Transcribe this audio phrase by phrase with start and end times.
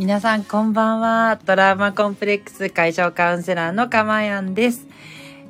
[0.00, 1.38] 皆さんこんばんは。
[1.44, 4.86] トラマコンプレックス解消カウンセラーのかまやんです。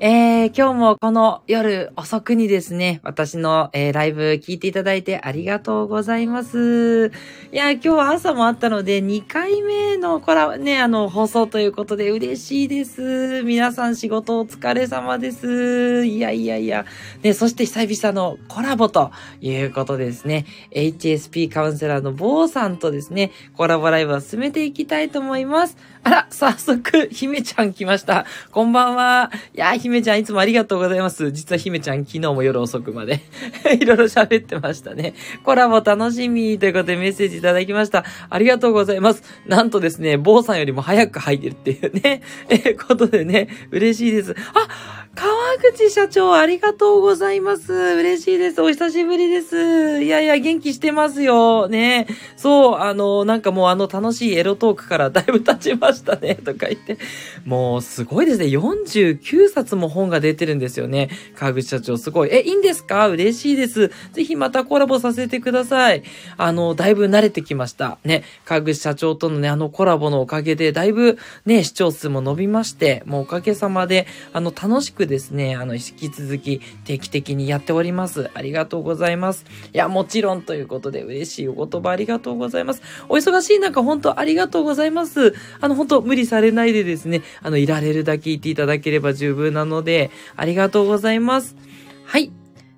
[0.03, 7.09] えー、今日もこの夜遅くにですね、私の、えーライブ聞いていただいてありがとうございます。
[7.53, 13.43] いや、今日は朝もあったので、2回目のコラ、ね、あの、放送ということで嬉しいです。
[13.43, 16.07] 皆さん仕事お疲れ様です。
[16.07, 16.87] いやいやいや。
[17.21, 19.11] で、そして久々のコラボと
[19.43, 25.77] いうことでですね、HSP カウンセラーの坊さんとですね、コラボライブを進めていきたいと思います。
[26.03, 28.25] あら、早速、姫ちゃん来ました。
[28.53, 29.31] こんばんは。
[29.55, 31.31] いやー、姫ちゃんいつもありがとうございます。
[31.31, 33.21] 実は姫ちゃん昨日も夜遅くまで
[33.79, 35.13] いろいろ喋ってましたね。
[35.45, 38.07] コラボ楽しみということでメッセージいただきました。
[38.31, 39.23] ありがとうございます。
[39.47, 44.35] なんとですね、坊さんよりも早く入ってるっていうね、 えことでね、嬉しいです。
[44.55, 47.75] あ、川口社長ありがとうございます。
[47.75, 48.63] 嬉しいです。
[48.63, 50.03] お久しぶりです。
[50.03, 51.69] いやいや、元気してますよ。
[51.69, 52.07] ね。
[52.37, 56.37] そう、あの、なんかもうあの楽しいエロトークからだいぶ経ちまましたね。
[56.37, 56.99] とか言って。
[57.45, 58.47] もうすごいですね。
[58.47, 61.11] 49冊も本が出てるんですよね。
[61.35, 62.31] 川口社長すごい。
[62.33, 63.09] え、いいんですか？
[63.09, 63.91] 嬉しいです。
[64.13, 66.03] ぜひまたコラボさせてください。
[66.37, 67.99] あの、だいぶ慣れてきました。
[68.05, 68.25] ね。
[68.45, 78.31] 川口社長とのね、あのコラボのおかげで、だいぶね、視聴数も伸びまして、もうおかげさまで、あの、楽しくですね、あの、引き続き定期的にやっております。
[78.35, 79.45] ありがとうございます。
[79.73, 82.83] いや、もちろんということで嬉しいお言葉ありがとうございます。
[83.09, 85.35] お忙しい中、本当ありがとうございます。
[85.61, 91.57] あの、本当無理されないでですね、あの、いられるだけ言っていただければ十分なので、ありがとうございます。
[92.05, 92.31] はい。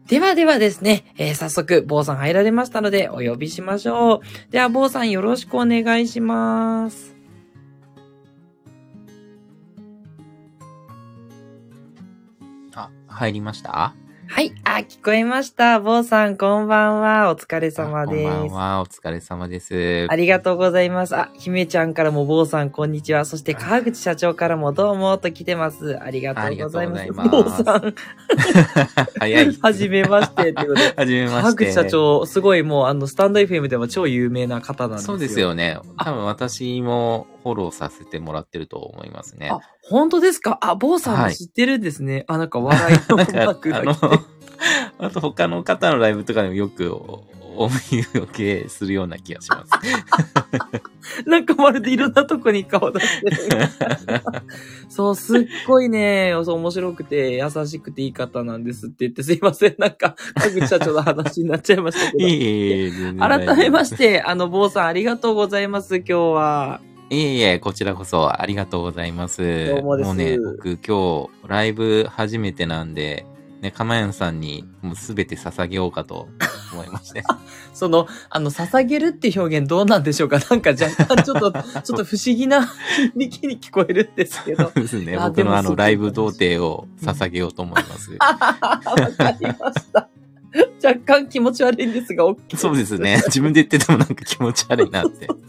[0.07, 4.53] ではではですね、えー早速、坊さん入られましたので、お呼びしましょう。
[4.53, 7.17] では、坊さんよろしくお願いします。
[12.77, 13.97] あ、入りました？
[14.33, 14.55] はい。
[14.65, 15.79] あ、聞こえました。
[15.79, 17.31] 坊さん、こんばんは。
[17.31, 18.31] お疲れ様です。
[18.31, 20.07] あこんばんは、お疲れ様です。
[20.09, 21.15] ありがとうございます。
[21.15, 23.27] あ、姫ちゃんからも坊さんこんにちは。
[23.27, 26.03] そして川口社長からもどうもと来てます。
[26.03, 27.13] ありがとうございます。
[27.13, 27.95] 坊さん、
[29.21, 29.53] 早い。
[29.61, 30.55] はじ めまして。
[30.55, 30.95] ということで。
[30.97, 31.67] はじめま川して。
[31.67, 35.07] 口社長、すごいもうあの、スタンド FM でも超有名な方なんですよ。
[35.09, 35.79] そうですよね。
[35.99, 39.51] 多分私もフォローさせてもらってると思いますね。
[39.51, 40.59] あ、本当ですか？
[40.61, 42.25] あ、坊さんも知ってるんですね。
[42.29, 43.83] あ、なんか笑いのマーク、 が
[44.99, 49.73] あと他の方のライブとかでもよくおお見受けするような気がします。
[51.29, 53.69] なんかまるでいろんなとこに顔出してる。
[54.89, 59.75] そう、すっごいね、そう面白くて優しくていい方なんですって言ってすいません。
[59.79, 62.25] なんか、川口社長の話になっちゃいましたけど。
[62.25, 66.81] いえいえいえ、全然大丈夫改めまして、あの、坊さんありがとうございます、今日は。
[67.13, 69.67] いえいえ、こちらこそありがとうございます。
[69.69, 73.27] どうもですうね、僕今日ライブ初めてなんで、
[73.61, 76.29] ね、かまやんさんにもうすべて捧げようかと
[76.73, 77.23] 思いまして。
[77.75, 80.39] その、あの、捧げるって表現どうなんでしょうか？
[80.49, 81.53] なんか若干ちょっと、
[81.85, 82.67] ちょっと不思議な
[83.15, 84.65] 響きに聞こえるんですけど。
[84.65, 85.15] そうですね。
[85.19, 88.11] あ僕のあのライブ童貞を捧げようと思います。
[88.13, 90.09] わかりました。
[90.83, 93.23] 若干気持ち悪いんですが、OK そうですね。
[93.27, 95.27] 自分で言っててもなんか気持ち悪いなって。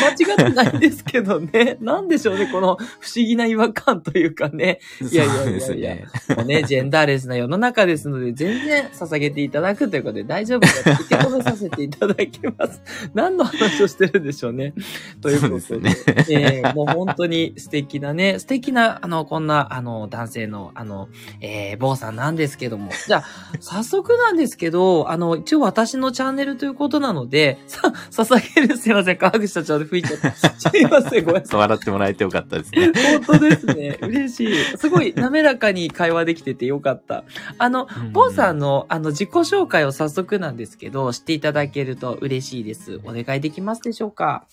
[0.00, 1.76] 間違ってないんですけどね。
[1.80, 4.80] なんでしょうね、この不思議な違和感というかね。
[5.00, 6.06] いやいやいやいやね。
[6.36, 12.80] もうね、ジェンダーレスな世の中ですので、全然捧げていただくということで大丈夫だと受け止めさせていただきます。
[13.14, 14.74] 何の話をしてるんでしょうね。
[15.20, 15.60] ということで。
[15.60, 21.08] そうですねえーもう本当に素敵なね、素敵な、あの、こんな、あの、男性の、あの、
[21.40, 22.90] えー、坊さんなんですけども。
[23.06, 23.24] じゃあ、
[23.60, 30.32] 早速なんですけど、あの、一応私のチャンネルということなので、さ、捧げる、すいません、川口社長で吹いちゃった。
[30.32, 31.60] すいません、ごめんなさい。
[31.60, 32.92] 笑ってもらえてよかったですね。
[33.26, 33.98] 本当ですね。
[34.02, 34.78] 嬉しい。
[34.78, 37.24] すごい滑らかに会話できててよかった。
[37.58, 43.00] あの、ボンさんの、あの、自己紹介を早速なんですけど、していただけると嬉しいです。
[43.04, 44.46] お願いできますでしょうか？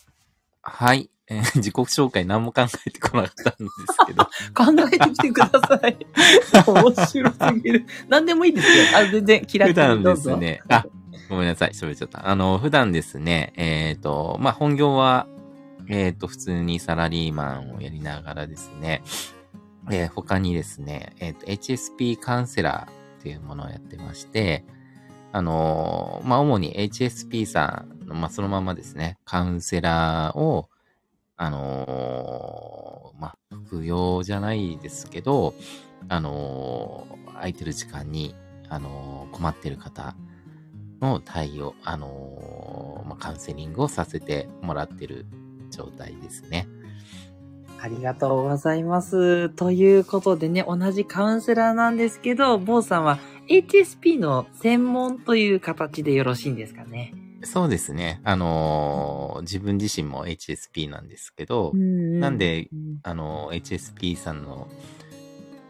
[0.61, 1.09] はい。
[1.27, 4.25] えー 自己紹介何も考えてこなかったんですけど。
[4.53, 5.97] 考えてきてください。
[6.67, 7.85] 面白すぎる。
[8.09, 8.83] 何でもいいですよ。
[8.97, 10.21] あ、全然、キラキラ普段で。
[10.21, 10.61] すね。
[10.67, 10.85] あ、
[11.29, 11.69] ごめんなさい。
[11.71, 12.27] 喋っちゃった。
[12.27, 15.27] あの、普段ですね、えっ、と、まあ、本業は、
[15.87, 19.01] えっ、と、普通にサラリーマンをやりながらですね、
[19.89, 24.65] えー他にですね、えっ、と、HSP カウンセラーっていうものをやってまして、
[25.31, 30.69] あのーまあ、主に HSP さんの、まあ、そのままですね、カウンセラーを、
[31.37, 35.53] あのーまあ、副業じゃないですけど、
[36.09, 38.35] あのー空いてる時間に、
[38.69, 40.15] あのー困ってる方
[41.01, 45.25] の対応、あのまあ、カウンセリングをさせてもらってる
[45.71, 46.67] 状態ですね。
[47.83, 49.49] ありがとうございます。
[49.49, 53.17] ということでね、同じカウンセラーなんですけど、坊さんは
[53.49, 57.15] HSP の専門という形でよろしいんですかね。
[57.43, 58.21] そうですね。
[58.23, 64.67] あのー自分自身も HSP なんですけど、んなんでうんあの、HSP さんの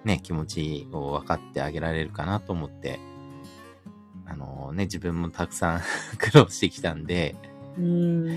[0.04, 3.00] ね、気持ちを分かってあげられるかなと思って、
[4.26, 5.82] あのね、自分もたくさん
[6.18, 7.36] 苦労してきたんで、
[7.78, 8.28] うん。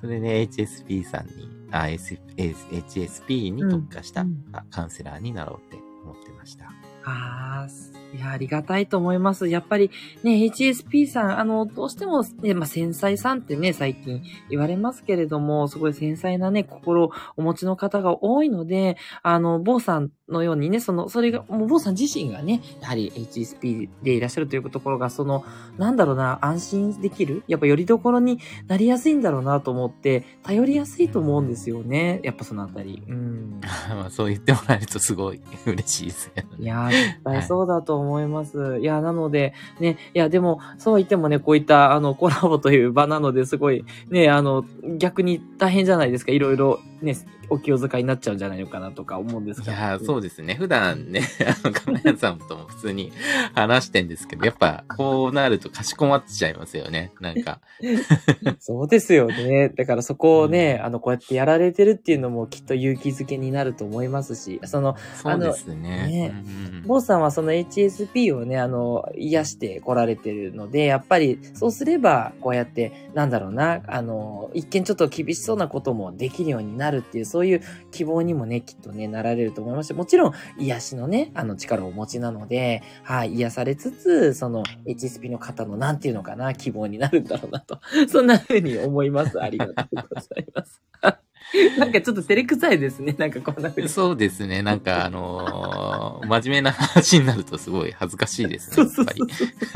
[0.00, 4.26] それで HSP さんに、あ、S HSP に特化した、
[4.70, 6.66] カウンセラーになろうって思ってました。
[7.04, 7.68] ああ、
[8.14, 9.48] いや、ありがたいと思います。
[9.48, 9.90] やっぱり
[10.22, 25.44] ね、HSP さん、あの、どうしても、ね、まあ、繊細さんってね、最近言われますけれども、すごい繊細なね、心をお持ちの方が多いので、あの、坊さんのようにね、その、それが、もう坊さん自身がね、やはり HSP でいらっしゃるというところが、その、
[25.78, 32.20] なんだろうな、安心できるやっぱよりどころになりやすいんだろうなと思って、頼りやすいと思うんですよね。
[32.22, 33.02] やっぱそのあたり。
[33.06, 33.60] うん。
[33.90, 36.46] まあそう言ってもらえるとすごい嬉しいですね。
[36.58, 38.78] いやー、絶対そうだと思います。
[38.80, 44.64] いや、なので、ね、いや、でも、そうは言ってもね、こういった、あの、コラボという場なのですごい、ね、あの、
[44.98, 46.32] 逆に大変じゃないですか。
[46.32, 47.16] いろいろ、ね、
[47.50, 49.72] お気を遣いになっちゃうんじゃないのかなとか思うんですけど。
[49.72, 50.54] いやー、そうですね。
[50.54, 51.22] 普段ね、
[51.64, 53.12] あの、カメラさんとも普通に
[53.54, 57.12] 話してんですけど、やっぱ、こうなるとかしこまっちゃいますよね。
[57.20, 57.60] なんか。
[58.60, 59.68] そうですよね。
[59.70, 65.76] だからそこをね、あの、こうやってやられてるっていうのもきっと勇気づけになると思いますし、その、そうですね。
[65.76, 77.60] ねうんうん坊さんはその HSP をね、あの、癒して来られてるので、やっぱりそうすれば、こうやって、なんだろうな、あの、一見ちょっと厳しそうなこともできるようになるっていう、そういう
[77.90, 87.78] 希望にもね、きっとね、なられると思いますし、もちろん、癒しのね、あの、力をお持ちなので、はい、癒されつつ、その HSP の方の、なんていうのかな、希望になるんだろうなと、
[88.08, 89.38] そんな風に思います。
[89.38, 91.25] ありがとうございます。
[91.78, 93.88] なんかちょっと照れくさいですね、 なんかこんな風に。
[93.88, 94.62] そうですね。
[94.62, 98.86] なんか、あのー真面目な話になるとすごい恥ずかしいですね。
[98.86, 99.20] やっぱり。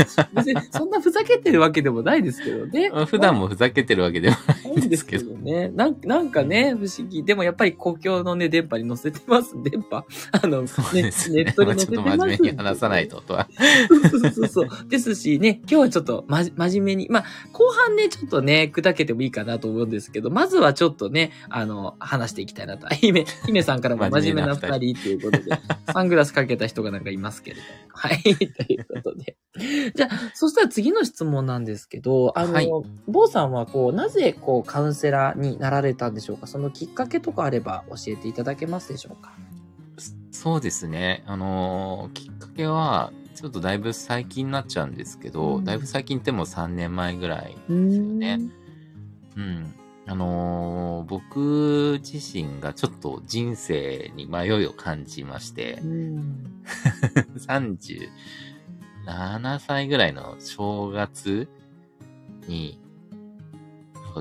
[0.06, 0.26] そう。
[0.34, 2.90] 別にそんなふざけてるわけでもないですけどね。
[2.90, 5.68] まあ普段もふざけてるわけではないん ですけどね。
[5.74, 7.22] なんなんかね、不思議。
[7.22, 9.54] でもやっぱり公共のね、電波に載せてます。
[9.62, 11.44] 電波あの、そうね、ですね。
[11.44, 12.06] ネットにまあ載せてます。
[12.06, 13.48] ちょっと真面目に話さないととは。
[13.88, 14.68] そうそうそうそう。
[14.88, 22.86] ですしね、今日はちょっとまじ、真面目に、まあ、後半ね、ちょっとね、砕けてもいいかなと思うんですけど、まずはちょっとね、あの、話していきたいなと。
[22.94, 25.50] 姫、姫さんからも真面目な二人っていうことで、
[25.92, 27.68] サングラスかけた人がなんかいますけれども。
[27.88, 29.36] はい、 ということで。
[29.94, 32.70] じゃあ、そしたら次の質問なんですけど、あの、はい
[33.08, 36.46] 坊さんはこう、なぜこう、カウンセラーになられたんでしょうか？
[36.46, 39.32] そのきっかけとかあれば教えていただけますでしょうか？
[40.30, 41.22] そうですね。
[41.26, 48.40] あのーきっかけは、ちょっとだいぶ最近になっちゃうんですけど、うんだいぶ最近ってもう3年前ぐらいうんですよね。
[49.36, 49.74] うん。
[50.10, 56.64] あのー僕自身がちょっと人生に迷いを感じましてう、ん。
[57.38, 61.48] 37歳ぐらいの正月
[62.48, 62.80] に、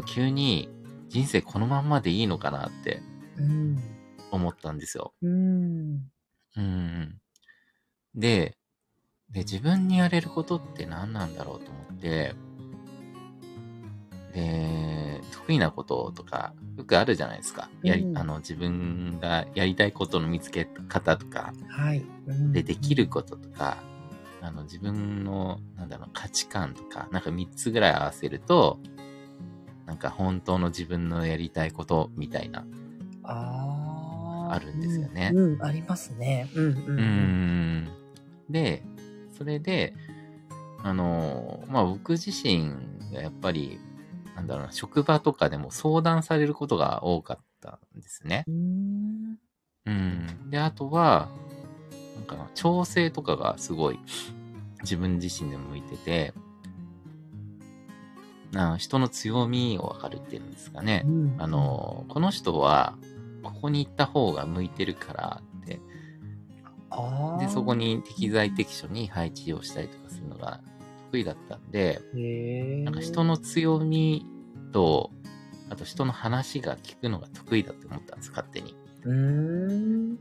[0.06, 0.70] 急に
[1.10, 3.02] 人生このまんまでいいのかなって
[3.38, 3.80] うん。
[4.30, 5.16] 思ったんですよ。
[5.24, 6.04] うん。
[6.56, 7.20] うん。
[8.14, 8.60] で、
[9.32, 12.36] で、自分にやれることって何なんだろうと思って、
[14.34, 17.70] で、得意なこととか、よくあるじゃないですか。
[17.84, 22.06] やり、うんあの、自分がやりたいことの見つけ方とか、はい。
[22.28, 23.78] うんで、できることとか、
[24.42, 28.80] あの、自分の、なんだろう、価値観とか、なんか3つぐらい合わせると、
[29.86, 32.66] なんか本当の自分のやりたいことみたいな、
[33.24, 33.80] ああ。
[34.52, 36.50] あるんですよねうん、うんありますね。
[36.56, 36.72] うん、うん。
[36.72, 37.88] うーん。
[38.50, 38.84] で、
[39.38, 39.94] それで、
[40.84, 42.74] あの、まあ、僕自身
[43.14, 43.80] がやっぱり、
[44.40, 48.46] なんだろうな、職場とかでも相談されることが多かったんですね。
[48.48, 49.38] うーん。
[49.86, 50.50] うん。
[50.50, 51.30] で、あとは、
[52.16, 54.00] なんかな、調整とかがすごい
[54.82, 56.34] 自分自身でも向いてて、
[58.52, 61.04] な人の強みを分かるっていうんですかね。
[61.06, 62.98] うんあ、の、この人は、
[63.44, 65.82] ここに行った方が向いてるからって、
[67.40, 67.76] で、そこ。
[67.76, 70.62] に適材適所に配置をしたりとかするのが
[71.10, 72.02] 得意だったんで。
[72.86, 74.26] なんか人の強み
[74.72, 75.12] と、
[75.70, 78.76] あと人の話が聞くのが得意だって思ったんです、勝手に。
[79.04, 80.18] うーん。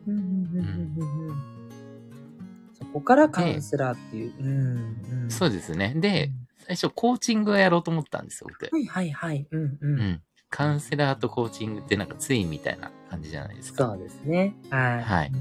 [2.78, 4.32] そこからカウンセラーっていう。
[4.38, 5.22] うん。
[5.22, 5.92] うんそうですね。
[5.94, 6.32] で、
[6.66, 8.68] 最初コーチングをやろうと思ったんですよ、僕。
[8.72, 9.46] はいはいはい。
[9.50, 9.78] うんう。
[9.82, 10.22] うんん。
[10.48, 13.88] カウンセラーとコーチングってなんかついみたいな感じじゃないですか。
[13.88, 14.54] そうですね。
[14.70, 15.02] はい。
[15.02, 15.32] はい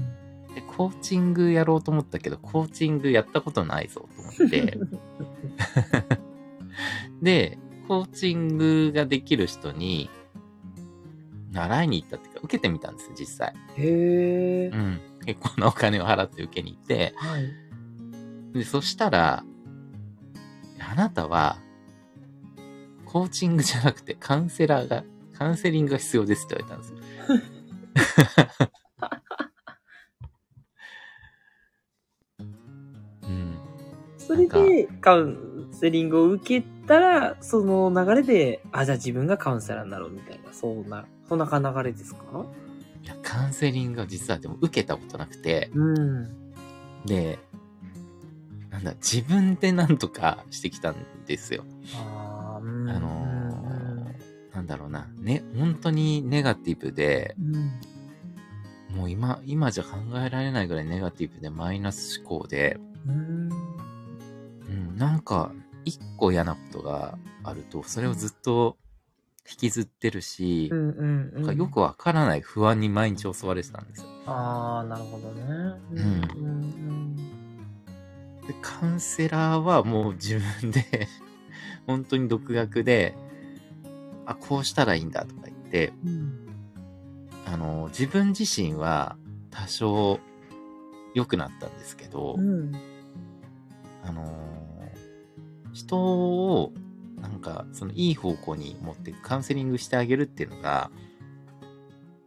[0.58, 4.78] で、コーチングやろうと思ったけど、コーチングやったことないぞと思って、
[7.22, 10.10] で、コーチングができる人に、
[11.52, 13.54] 習いに行ったっていうか、受けてみたんですよ、実際。
[13.76, 14.76] へえう。
[14.76, 15.00] ん。
[15.24, 18.58] 結構なお金を払って受けに行って、はい。
[18.58, 19.44] で、そしたら、
[20.80, 21.58] あなたは、
[23.04, 26.98] コーチングじゃなくてカウンセラーが、カウンセリングが必要ですって言われたんで
[27.96, 28.68] すよ。
[34.28, 42.44] それでカウンセリングを受けたら、その流れで、あ、じゃあ自分がカウンセラーになろうみたいな、そんな、そんな流れですか？
[43.02, 46.28] いや、カウンセリングは実はでも受けたことなくて、うん。
[47.06, 47.38] で、
[48.70, 51.64] なんだ、自分でなんとかしてきたんですよ。
[51.96, 52.90] あーうん。
[52.90, 58.96] あのーなんだろうな、ね、本当にネガティブで、うん。
[58.96, 62.78] もう今、今じゃ考えられないぐらいネガティブでマイナス思考で、
[64.98, 65.52] なんか、
[65.84, 68.76] 一個嫌なことがあると、それをずっと
[69.48, 71.56] 引きずってるしう、んうんうん。
[71.56, 74.08] よくわからない不安に毎日襲われてたんですよ。
[74.26, 75.44] ああ、なるほどね。
[75.92, 77.16] うんうん
[78.46, 80.84] で、カウンセラーはもう自分で、
[81.86, 83.14] 本当に独学で、
[84.26, 86.48] あ、こうしたらいいんだとか言って、うんうん。
[87.46, 89.16] あの、自分自身は
[89.50, 90.18] 多少
[91.14, 92.72] 良くなったんですけど、うん。
[94.02, 94.47] あのー
[95.78, 96.72] 人を、
[97.20, 100.90] なんか、そのいい方向に持ってカウンセリングしてあげるっていうのが、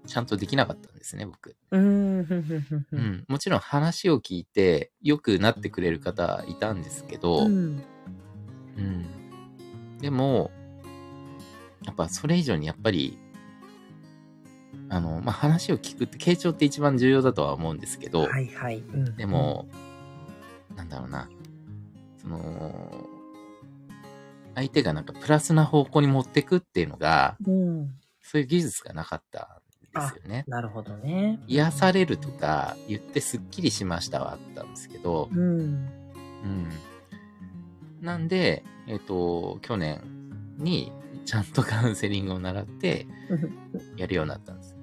[0.08, 1.56] ちゃんとできなかったんですね、僕。
[1.72, 3.26] うん。
[3.28, 7.84] もちろん話を聞いて、良くなってくれる方いたんですけど、うん。
[8.78, 9.06] うん。
[10.00, 10.52] でも、
[11.86, 13.18] やっぱそれ以上にやっぱり、
[14.90, 18.80] あの、まあ、話を聞くって、傾聴って一番重要だとは思うんですけど、はいはい。
[18.80, 19.68] うんで、も、
[20.76, 21.30] なんだろうな、
[22.18, 23.11] その、
[24.56, 27.90] 相手がなんかプラスな方向に持ってくっていうのが、うん。
[28.22, 29.62] そういう技術がなかった
[30.00, 30.44] んですよね。
[30.48, 31.40] なるほどね。
[31.48, 35.40] 癒されるとか言ってスッキリしましたはあったんですけど、うん。
[35.40, 36.70] うん。
[38.02, 40.02] なんで、えっ、と、去年
[40.58, 40.92] に
[41.26, 43.06] ちゃんとカウンセリングを習って
[43.98, 44.76] やるようになったんです。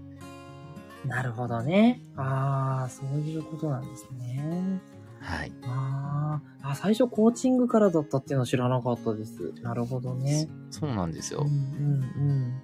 [1.04, 2.02] なるほどね。
[2.16, 4.80] ああ、そういうことなんですね。
[5.20, 5.52] はい。
[5.64, 9.52] あーあ、最初コーチングからだったっていうのは知らなかったです。
[9.62, 10.48] なるほどね。
[10.70, 11.46] そうなんですようん。
[11.46, 12.62] うんうん。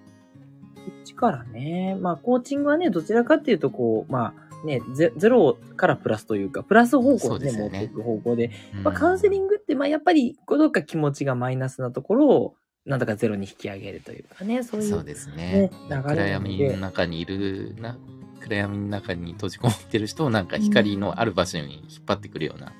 [0.74, 1.96] こっちからね。
[2.00, 14.88] まあ、コーチングはね、どちらかっていうと、こう、まあ、ね、ゼゼロからプラスというか、プラス方向ですよね持っていく方向で、うんまあ、カウンセリングって、まあ、やっぱり、どこか気持ちがマイナスなところを、なんとかゼロに引き上げるというかね、そういう。
[14.88, 17.96] そうですねね流れ闇の中にいるな
[18.44, 22.72] 暗闇の中に閉じこもってる人をなんか光のある場所に引っ張ってくるような、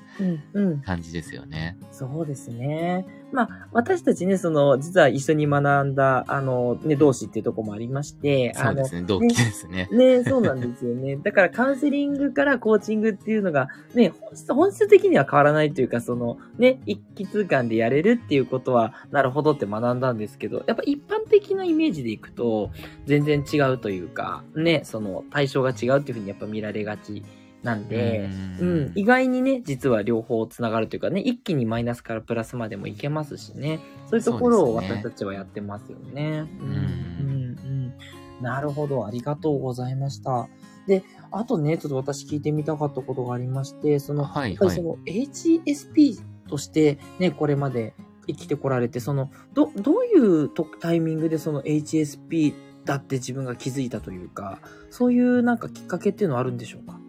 [0.85, 1.77] 感じですよね。
[1.91, 3.05] そうですね。
[3.31, 9.01] まあ、私たちね、その、実は一緒に学んだ、あの、ね、同士っていうところもありまして、あのそうで、すね。
[9.01, 9.89] 同期ですね。
[9.91, 11.17] ね、そうなんですよね。
[11.21, 22.71] だからカウンセリングからコーチングっていうのが、ね、本質本質的には変わらないというか、その、ね、一気通貫でやれるっていうことは、なるほどって学んだんですけど、やっぱ一般的なイメージでいくと、
[23.05, 27.23] 全然違うというか、ね、その、対象が違うっていうふうにやっぱ見られがち
[27.65, 28.29] なんで、
[28.59, 36.47] ううんん、意外にね、実は両方つながるというかね、一気にマイナスからプラスまでもいけますしね、そういうところを私たちはやってますよね。
[36.61, 37.93] うん、うんうん、
[38.39, 38.43] うん。
[38.43, 40.47] なるほど、ありがとうございました。
[40.85, 44.83] で、あとね、ちょっと私聞いてみたかったことがありまして、その、はいはいやっぱりそ。
[44.83, 47.95] の HSP としてね、これまで
[48.27, 52.53] 生きてこられて、その、ど、どういうとタイミングでその HSP
[52.85, 54.59] だって自分が気づいたというか、
[54.91, 56.99] そういうなんかきっかけっていうのはあるんでしょうか？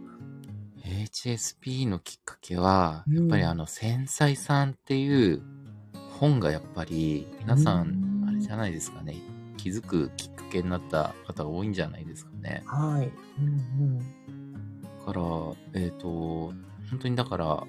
[0.87, 5.43] HSP のきっかけは、うんやっぱりあの、繊細さんっていう
[6.19, 9.17] 本がやっぱり、皆さうんん、あれじゃないですかね。
[9.57, 12.63] 気づくきっかけになった方が多いんじゃないですかね。
[12.67, 13.11] はい。
[13.39, 15.23] うんだから、
[15.75, 16.53] えっ、と、
[16.91, 17.65] 本当にだから、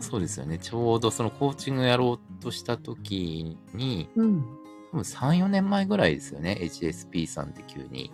[0.00, 0.58] そうですよね。
[0.58, 4.24] ちょうどそのコーチングやろうとした時に、うん。
[4.24, 4.42] うん。
[4.90, 6.58] 多分3、4年前ぐらいですよね。
[6.60, 8.12] HSP さんって急に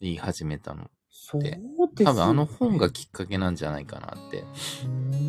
[0.00, 0.90] 言い始めたの。
[1.10, 1.60] そうです
[2.04, 4.44] 多分あの本がきっかけなんじゃないかなって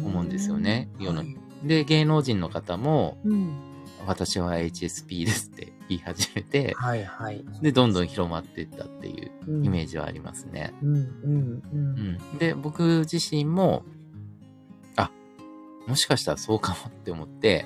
[0.05, 0.89] 思うんですよね。
[1.00, 3.55] 世のはいで、芸能人の方も、うん。
[4.05, 7.43] 私は HSP ですって言い始めて、はいはい。
[7.62, 10.74] で、どんどん広まっていったっていううんイメージはありますね。
[10.81, 11.63] うんうんう。
[11.74, 12.38] うんん。
[12.38, 13.83] で、僕自身も、
[14.95, 15.09] あ、
[15.88, 17.65] もしかしたらそうかもって思って、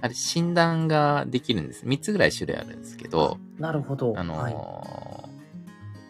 [0.00, 1.86] あれ診断ができるんです。
[1.86, 4.12] 3つぐらい種類あるんですけど、なるほど。
[4.16, 5.34] あのーはい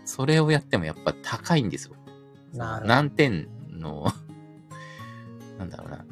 [0.07, 1.95] それをやってもやっぱ高いんですよ。
[2.55, 4.07] なるほど何点の、
[5.59, 6.05] なんだろうな。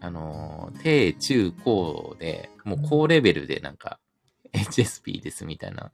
[0.00, 3.98] あのー、低、中、高で、もう高レベルでなんか、
[4.52, 5.90] HSP ですみたいな。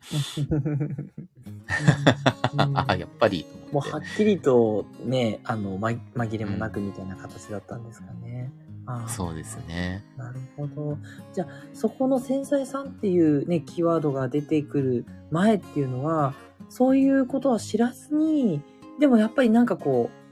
[2.87, 3.47] あ、 やっぱり。
[3.73, 8.53] もうはっきりとね、あの、ま、紛れもなくみたいな形だったんですかね。
[8.85, 10.05] あーそうですね。
[10.17, 10.99] なるほど。
[11.33, 16.35] じゃあ、そこの繊細さんっていうね、キーワードが出てくる前っていうのは、
[16.69, 18.61] そういうことは知らずに、
[18.99, 20.23] でもやっぱりなんかこう、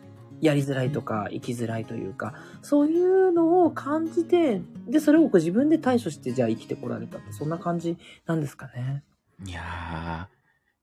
[0.44, 9.04] やりづらいとか、生きづらいというか、そういうのを感じて、で、それをこう自分で対処して、じゃあ生きてこられたって、そんな感じなんですかね。
[9.44, 10.28] いや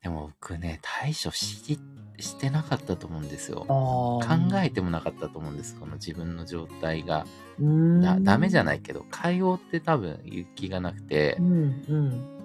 [0.01, 1.79] ー、でも僕ね、対処し、
[2.19, 3.65] してなかったと思うんですよ。
[3.67, 4.63] あ考あ。
[4.63, 5.75] えてもなかったと思うんです。
[5.79, 7.25] この自分の状態が。
[7.59, 8.79] だダメじゃない。
[8.81, 12.36] けど、変えようって多分勇気がなくてう、ん、うん。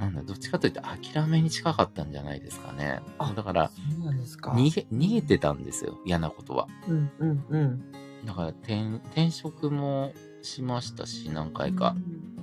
[0.00, 3.32] なんだ、どっちかというと諦めに近かったんじゃないですかねあ。
[3.36, 4.52] だから、そうなんですか。
[4.52, 5.98] 逃げ、逃げてたんですよ。
[6.06, 6.66] 嫌なことは。
[6.88, 7.92] うん、うん、うん。
[8.24, 11.94] だから転、転職もしましたし、何回か。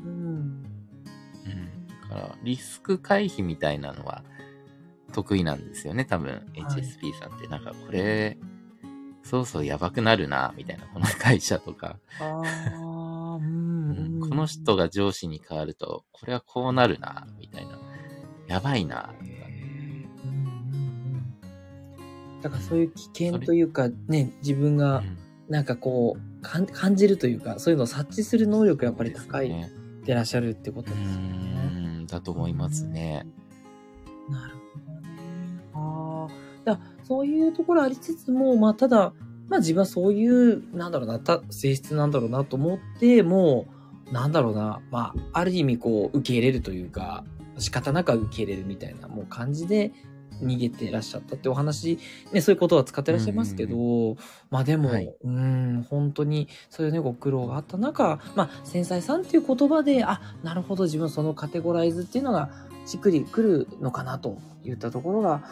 [0.06, 0.12] うん。
[0.12, 1.88] うん。
[2.04, 4.24] だから、リスク回避みたいなのは
[5.12, 7.48] 得意なんですよね、多分、はい HSP さんって。
[7.48, 8.38] なんか、これ、
[9.24, 11.98] そうそうやばくなるな、みたいな、この会社とか。
[12.20, 12.87] ああ、
[14.38, 17.78] の人が上司に変わると、これはこうなるな、みたいな。
[18.48, 19.38] やばいな、とか。
[22.44, 25.18] だからそういう危険というか、ね、自分うがん
[25.50, 29.52] なんかこう、かん感じるというか、そういうのを察知する能力がやっぱり高い
[30.06, 31.38] でらっしゃるってことうですよね。
[31.74, 33.26] ーん、だと思いますね。
[34.30, 35.62] なるほどね。
[35.74, 36.48] ああ。
[36.66, 39.14] だそういうところありつつも、まあただ、
[39.48, 43.77] まあ自分はそういう、なんだろうな、た性質なんだろうなと思って、もう、
[44.12, 47.24] なんだろうな、まあ、ある意味こう、受け入れるというか、
[47.58, 49.92] 仕方なくは受け入れるみたいな、もう感じで
[50.42, 52.00] 逃げてらっしゃったってお話、
[52.32, 54.16] ね、そういうことは使ってらっしゃいますけど、
[54.50, 55.08] まあでも、はい。
[55.08, 55.30] うー
[55.80, 62.50] ん、本当に、そういうね、ご苦労があった中、まあ、繊細さんっていう言葉で、あ、なるほど、自分そのカテゴライズっていうのが、
[62.86, 65.44] しっくりくるのかなといったところが、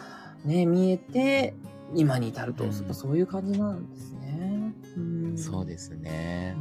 [0.44, 1.54] ね、見えて、
[1.94, 2.72] 今に至ると、うん。
[2.72, 4.74] そういう感じなんですね。
[4.96, 5.38] うん。
[5.38, 6.56] そうですね。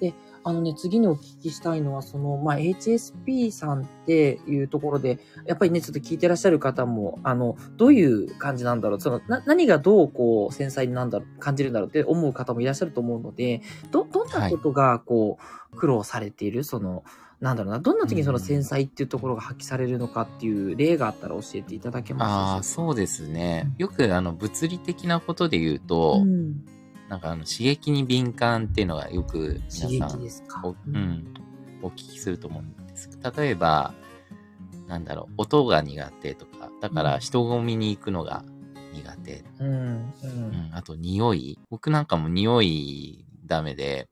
[0.00, 0.14] で、
[0.44, 15.38] あのね、次にお聞きしたいのは、その、まあ、HSP さんっていうところで、やっぱりね、ちょっと聞いてらっしゃる方も、あの、どういう感じなんだろう、その、な、何がどう、こう、繊細になんだろう、感じるんだろうって思う方もいらっしゃると思うので、ど、どんなことが、こ
[15.72, 17.04] う、苦労されている、その、
[17.40, 23.72] なんだろうな、どんな時にその繊細っていうところが発揮されるのかっていう例があったら教えていただけああ、ますそうですね。
[23.78, 26.64] よく、あの、物理的なことで言うと、うん、
[27.08, 30.60] なんか、あの、刺激に敏感っていうのがよく刺皆さん激ですか。
[30.62, 31.34] おうん、
[31.82, 33.08] お聞きすると思うんです。
[33.36, 33.94] 例えば、
[34.86, 38.44] なんだろう、音が苦手とか、だかうんら人混みに行くのが
[38.92, 39.44] 苦手。
[39.60, 40.12] うん、うん。
[40.22, 41.58] うん、あと匂い。
[41.70, 44.08] 僕なんかも匂いダメで、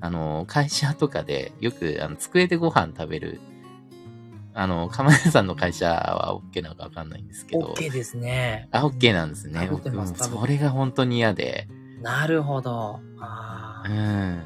[0.00, 3.40] あの、会社とかでよくあの机でご飯食べる、
[4.54, 8.68] あの、かまやさんの会社は OK なのかわかんないんですけど、OK ですね。
[8.72, 9.68] あ、OK なんですね。
[9.70, 11.68] 僕もそれが本当に嫌で、
[12.02, 13.00] なるほど。
[13.20, 13.92] あうん。
[13.92, 14.42] ー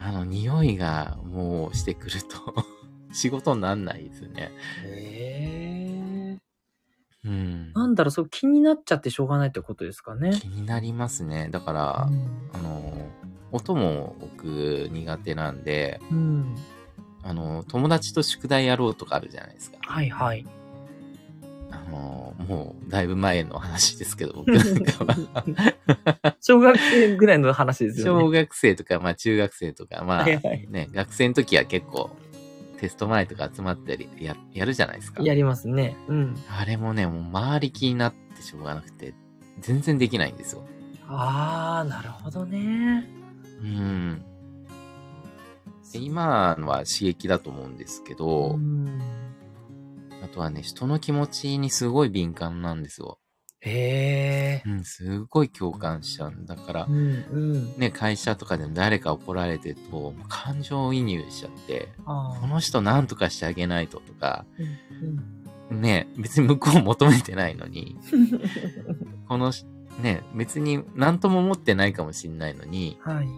[0.00, 2.64] あの、匂いがもうしてくると
[3.12, 4.50] 仕事になんないですね。
[4.84, 6.38] へえ。
[7.24, 7.72] うん。
[7.74, 10.32] なんだろう、そう気になっちゃってしょうがないってことですかね。
[10.32, 11.48] 気になりますね。
[11.50, 12.92] だから、うんあの、
[13.52, 16.56] 音も僕苦手なんで、うん。
[17.22, 19.78] あの、友達と宿題やろうとかあるじゃないですか。
[19.82, 20.46] はいはい。
[21.70, 25.74] あの、もう、だいぶ前の話ですけど、 僕なんかは、
[26.40, 28.24] 小学生ぐらいの話ですよね。
[28.24, 32.10] 小学生とか、まあ中学生とか、まあはいはいね、学生の時は結構、
[32.78, 35.22] テスト前とか集まったりや、やるじゃないですか。
[35.22, 35.96] やりますね。
[36.08, 36.34] うん。
[36.48, 39.14] あれもね、もう周り気になってしょうがなくて、
[39.60, 40.64] 全然できないんですよ。
[41.06, 43.08] ああ、なるほどね。
[43.62, 44.24] うん。
[45.92, 49.00] で今のは刺激だと思うんですけど、うん
[50.22, 53.18] あとはね、人の気持ちにすごい敏感なんですよ。
[53.60, 54.68] へえ。
[54.68, 57.78] うん、すごい共感しちゃうんだからう、んうん。
[57.78, 64.46] ね、会社とかでも誰か怒られてると、もう感情移入しちゃって、あこの人何とかしてあげないととか、
[65.70, 68.40] うんね、別に向こう求めてないのに、うん。
[69.28, 69.66] このし、
[70.02, 73.26] ね、別に何とも思ってないかもしんないのに、はい。
[73.26, 73.28] う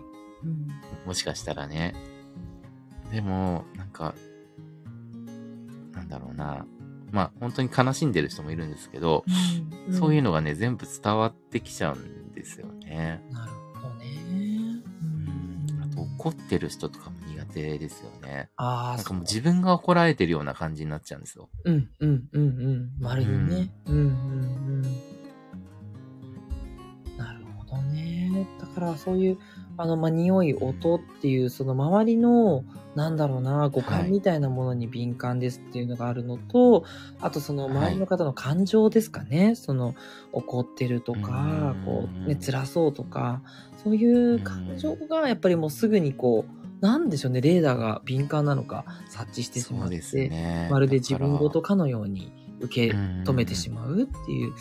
[0.48, 0.68] ん
[1.06, 1.94] もしかしたらね。
[3.10, 4.14] でも、なんか、
[6.12, 6.66] だろうな。
[7.10, 13.20] まあ、本当に悲しんでる人もいるんですけど、うんそういうのがね、全部伝わってきちゃうんですよね。
[13.32, 14.06] なるほどね。
[14.30, 15.82] うん。
[15.82, 18.48] あと、怒ってる人とかも苦手ですよね。
[18.56, 21.48] ああ、なんかもう自分が怒られてるような感じになっちゃうんですよ。
[21.64, 22.90] うん、うん、うん、うん。
[23.00, 23.72] まるでね。
[23.86, 24.31] うん、うん、うん。
[28.92, 29.38] からそういう、
[29.76, 36.84] あの、まあ、匂い、音っていう、その周りの、なんだろうな、五はい感みたいなものに敏感ですっていうのがあるのと、
[37.20, 39.54] あとその周りの方の感情ですかね。
[39.54, 39.94] その、
[40.32, 43.42] 怒ってるとかうん、こう、ね、辛そうとか、
[43.82, 50.68] そういう感情がやっぱりもうすぐにこう、なんでしょうね、レーダーが敏感なのか察知してしまって、そうですね。
[50.70, 54.52] まるで自分ごとかのように受け止めてしまうっていう、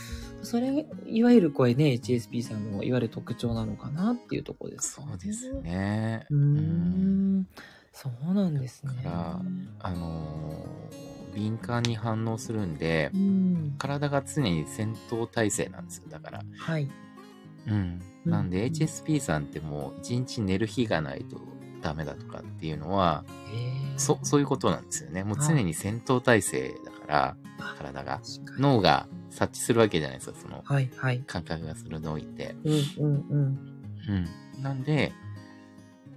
[0.44, 5.54] それ、いわゆるこれね、HSP さんのいわゆる特徴なのかなっていうところでらす、そうです。
[5.62, 6.26] ね。
[6.30, 7.48] うーん、
[7.94, 8.94] そうなんですね。
[9.04, 9.42] だから
[9.80, 13.76] あのー敏感に反応するんでう、ん。
[13.78, 16.04] 体が常に戦闘態勢なんですよ。
[16.10, 16.42] だから。
[16.58, 16.90] はい。
[17.68, 17.74] うん。
[17.74, 18.02] うん
[18.32, 21.40] なんで HSP さんってもう一日寝る日がないと
[21.82, 25.24] ダメだとかっていうのは、えー、そ、そういうことなんですよね。
[25.24, 27.38] もう常に戦闘態勢だから、
[27.80, 28.22] 体が。
[28.60, 31.24] 脳が察知するわけじゃないですか、そのはいはい。
[31.26, 32.56] 感覚が鋭いって。
[32.64, 34.28] うんうんうん。
[34.58, 34.64] うん。
[34.64, 35.12] なんで、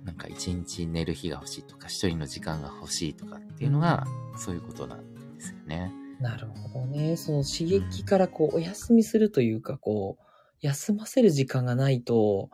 [0.05, 5.93] なんか一日寝る日が欲しいとか、一人の時間が欲しいとかっていうのが、そういうことなんですよね。
[6.21, 7.17] なるほどね。
[7.17, 10.25] その刺激からこう、お休みするというか、こう、
[10.61, 12.51] 休ませる時間がないと、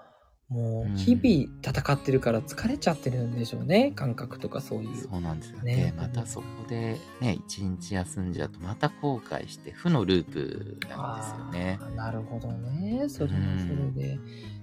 [0.51, 3.93] もう、日々戦ってるから疲れちゃってるんでしょうね。
[3.95, 4.97] 感覚とかそういう。
[4.97, 5.85] そうなんですよねね。
[5.87, 13.09] で、またそこでね、一日休んじゃうと、また後悔して、負のループなんですよねなるほどね。
[13.09, 14.19] それはそれで。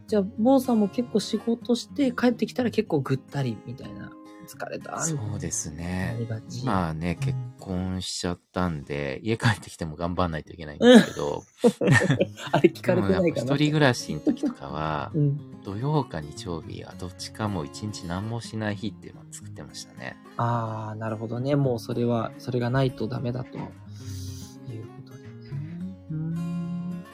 [0.07, 4.11] じゃあ、坊さんも結構仕事して帰ってきたら結構ぐったりみたいな。
[4.47, 4.99] 疲れた。
[4.99, 6.27] そうですなね。
[6.63, 11.43] まあね、結婚しちゃったんで、家帰ってきても頑張んないといけないんですけど、
[12.51, 13.53] あれ聞かれてないかな。
[13.53, 15.61] 一人暮らしの時とかはう、ん。
[15.63, 20.15] 土曜か日曜日はどっちかもう一日何もしない日っていうのを作ってましたね。
[20.37, 21.55] ああ、なるほどね。
[21.55, 23.69] もうそれは、それがないとダメだというこ
[25.05, 25.29] とでね。
[26.11, 27.05] うーん。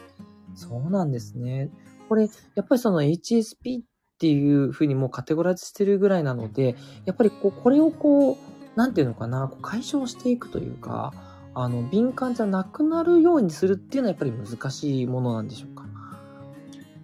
[0.56, 1.72] そうなんですね。
[2.10, 3.84] これ、やっぱりその HSP っ
[4.24, 8.38] ていうふうにもうカテゴライズしてるぐらいなので、やっぱりこう、これをこう、
[8.78, 11.14] なんていうのかな、こう解消していくというか、
[11.54, 15.84] あの、敏感じゃなくなるようにするっていうのはやっぱり難しいものなんでしょうか？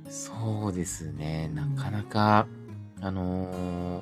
[0.09, 1.51] そうですね。
[1.53, 2.47] なかなか、
[3.01, 4.01] あのー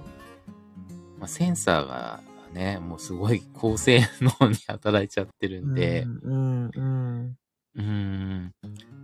[1.17, 2.21] まあ、センサーが
[2.53, 7.37] ね、もうすごい高性能に働いちゃってるんで、うん、うん、
[7.75, 8.53] うん。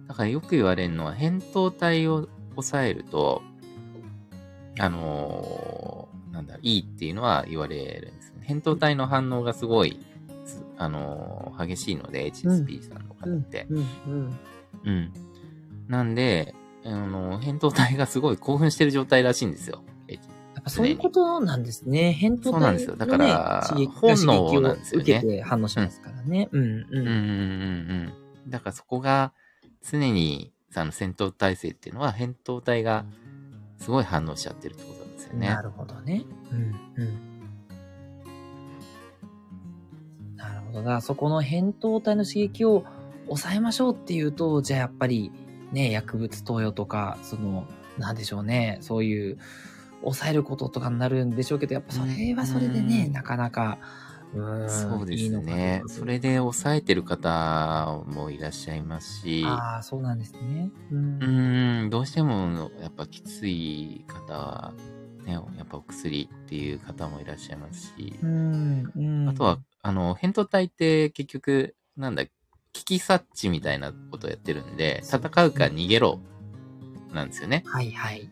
[0.08, 3.42] だからよく言われるのは、扁桃体を抑えると、
[4.80, 8.46] あのーなんだ、いいっていうのは言われるんですね。
[8.50, 10.00] 扁桃体の反応がすごい、
[10.46, 13.68] すあのー激しいので、HSP さんの方って。
[13.70, 14.40] うん、うん。
[14.84, 15.14] うん。
[15.88, 16.56] なんで、
[16.86, 19.84] あの、扁桃体がすごい興奮してる状態らしいんですよ。
[20.56, 22.18] やっぱそういうことなんですね。
[22.20, 23.64] 扁桃体の、ね、そうなんですよだから
[23.96, 26.50] 本能なんですよね受けて反応しますからね。
[26.52, 26.72] うん、うん。
[26.72, 28.50] うんうんうんうん。
[28.50, 29.34] だからそこが
[29.82, 33.06] 常にあの戦闘態勢っていうのは扁桃体が
[33.84, 35.62] すごい反応しちゃってるってことなんですよねな。
[35.62, 36.24] るほどね。
[36.52, 37.20] うん、うん。
[40.38, 40.80] なるほど。
[40.80, 42.86] だからそこの扁桃体の刺激を
[43.26, 45.32] 抑えましょうっていうと、じゃあやっぱり
[45.74, 47.68] ね、薬物投与とか、その、
[47.98, 49.38] なんでしょうね、そういう、
[50.02, 53.78] 抑えることとかになるんでしょうけど、やっぱそれはそれでね、うんなかなか、
[54.36, 55.88] うーん、そうですねどう。
[55.88, 60.72] かそれで抑えてる方もいらっしゃいますし、ああ、そうなんですね。
[60.92, 60.96] う。
[60.96, 64.74] うんーん、どうしてもやっぱきつい方は、
[65.26, 69.30] ね、やっぱお薬っていう方もいらっしゃいますし、うん、うん。
[69.30, 72.26] あとは、あの、扁桃体って結局、なんだ、
[72.74, 76.20] 危機察知みたいなことをやってるんで、戦うか逃げろ、
[77.14, 77.64] なんですよね。
[77.68, 78.30] はいはい。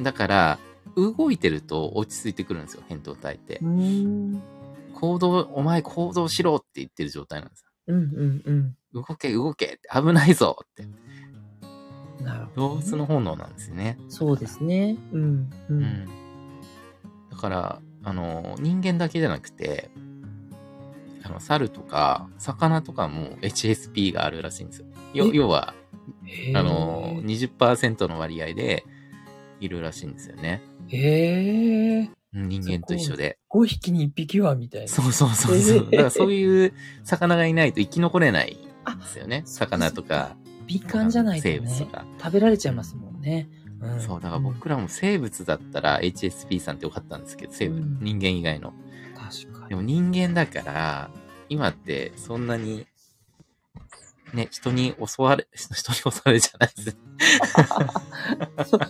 [0.00, 0.58] だから、
[0.96, 3.66] 動いてると落ち着いてくるんですよ、扁桃体ってう。
[3.66, 4.42] ん。
[5.02, 8.76] 行動、お前行動しろって言ってる状態なんですうんうんうん。
[8.94, 9.04] よ。
[9.08, 10.86] 動け、動け危ないぞって。
[12.22, 13.98] なるほど、動物の本能なんですよね。
[14.08, 14.96] そうですね。
[15.12, 15.20] うん。
[15.20, 15.50] う。
[15.70, 16.06] うんん。
[17.32, 19.90] だから、あの、人間だけじゃなくて、
[21.24, 24.84] あの、猿とか、魚とかも HSP があるらしいんです
[25.14, 25.32] よ。
[25.32, 25.74] 要は、
[26.54, 28.84] あの、20%の割合で
[29.58, 30.62] いるらしいんですよね。
[30.86, 32.21] へえ。
[32.34, 33.38] うん人間と一緒で。
[33.50, 34.88] 5匹に1匹はみたいな。
[34.88, 35.76] そうそうそうそう。
[35.76, 36.72] えーだからそういう
[37.04, 39.42] 魚がいないと生き残れないあんですよね。
[39.44, 41.54] 魚とか、敏感じゃないとね。
[41.56, 42.04] 生物とか。
[42.18, 43.48] 食べられちゃいますもんね。
[43.80, 48.72] うん、そう、だから僕らも生物だったら HSP さんってよかったんですけど、生物、うん人間以外の。
[49.14, 49.68] 確かに。
[49.70, 51.10] でも人間だから、
[51.48, 52.86] 今ってそんなに、
[54.32, 56.96] ね、人に襲われ、 人に襲われじゃないです。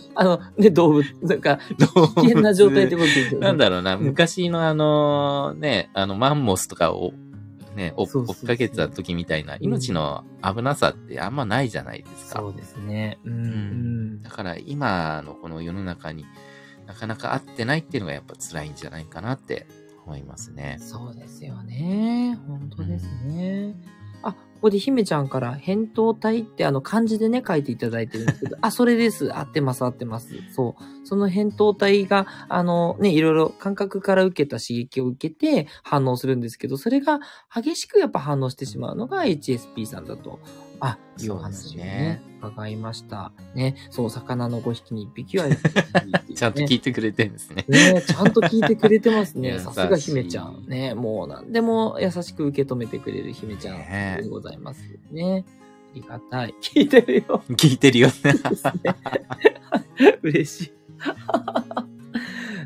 [0.15, 1.59] あの、ね、動物、なんか、
[2.17, 3.47] 危険な状態ってことですよね。
[3.47, 7.13] なんだろうな、うん昔のあの、ね、あの、マンモスとかを、
[7.75, 8.07] ね、追っ
[8.45, 12.39] かけてた時みたいな、命の危なさってあんまないじゃないですか。
[12.39, 13.19] そうですね。
[13.25, 14.21] うん、うんん。
[14.21, 16.25] だから今のこの世の中に
[16.85, 19.67] なかなか合ってないっていうのがやっぱ辛いんじゃないかなって
[20.05, 20.77] 思いますね。
[20.79, 22.37] そうですよね。
[22.47, 23.75] 本当ですね。
[24.63, 29.37] こ、こで姫ちゃんから、返答体ってあの漢字でね、書いていただいてるんですけど、 あ、それです。
[29.37, 30.29] 合ってます、合ってます。
[30.55, 31.05] そう。
[31.05, 37.19] その返答体が、あのね、いろいろ感覚から受けた刺激を受けて反応するんですけど、それが
[37.53, 40.39] 激しくやっぱ反応してしまうのが HSP さんだと。
[40.85, 43.31] あ、いうお話をね、伺いました。
[43.55, 45.45] ね、そう、魚の5匹に1匹は、
[46.35, 47.65] ちゃんと聞いてくれてるんですね。
[47.69, 49.59] ねちゃんと聞いてくれてますね。
[49.63, 50.65] さすが姫ちゃん。
[50.67, 55.45] ねもう何でも優しく受け止めてくれる姫ちゃんねでございますね。
[55.47, 56.55] ありがたい。
[56.61, 57.43] 聞いてるよ。
[57.51, 58.33] 聞いてるよね。
[60.21, 60.73] 嬉しい。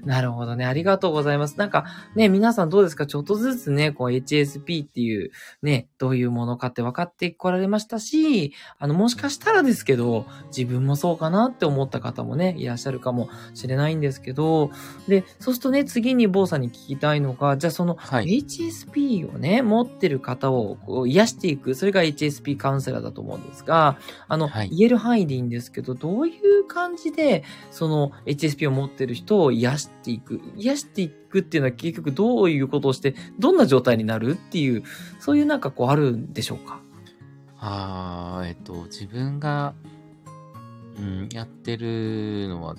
[0.06, 0.66] なるほどね。
[0.66, 1.58] ありがとうございます。
[1.58, 3.06] なんかね、皆さんどうですか？
[3.06, 5.32] ちょっとずつね、こう HSP っていう
[5.62, 14.72] ね、どういうものかって分かってこられましたし、あの、もしかしたらですけど、自分もそうかなって思った方もね、いらっしゃるかもしれないんですけど、
[15.08, 18.40] で、そうするとね、次に坊さんに聞きたいのが、じゃあそのはい。
[18.40, 34.84] HSP をね、持ってる方をこう癒していく、それが HSP カウンセラーだと思うんですが、あの、はい言える範囲でいいんですけど、どういう感じで、その HSP を持ってる人を癒していく、癒していくっていうのは結局どういうことをして、どんな状態になるっていう、
[35.20, 36.82] そういうなんかこうあるんでしょうか？
[37.60, 39.74] あーえっと、自分が、
[40.98, 42.76] うん、やってるのは、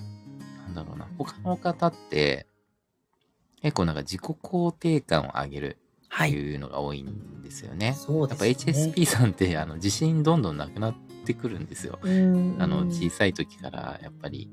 [0.65, 1.07] なんだろうな。
[1.17, 2.47] 他の方って、
[3.61, 5.77] 結構なんか自己肯定感を上げるって
[6.09, 6.31] はい。
[6.31, 7.93] いうのが多いんですよね。
[7.97, 8.73] そうやっですね。
[8.73, 10.95] ぱ HSP さんって、あの、自信どんどんなくなっ
[11.25, 11.99] てくるんですよ。
[12.01, 14.49] うん、あの、小さい時から、やっぱり、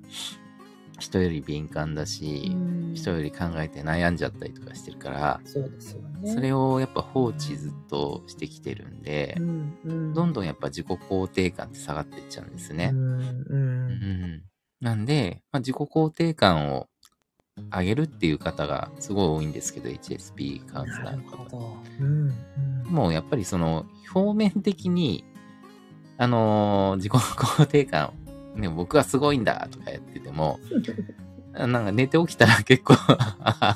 [0.98, 6.32] 人より敏感だし、うん人より考えて悩んじゃったりとかしてるから、そうですよね。
[6.32, 12.96] それをやっぱ放置ずっとしてきてるんでう、ん、うん、どんどんやっぱ自己肯定感って下がっていっちゃうんですねう。
[12.96, 14.42] ん、うんうん。
[14.80, 16.88] なんで、まあ、自己肯定感を
[17.70, 21.58] 上げるっていう方がすごい多いんですけど、HSP カウンセなラーの方。
[22.00, 22.32] うん、
[22.86, 22.92] うん。
[22.92, 25.24] もうやっぱりその表面的に、
[26.18, 28.12] あのー自己肯定感を、
[28.56, 30.58] ね、僕はすごいんだとかやってても、
[31.52, 32.94] なんか寝て起きたら結構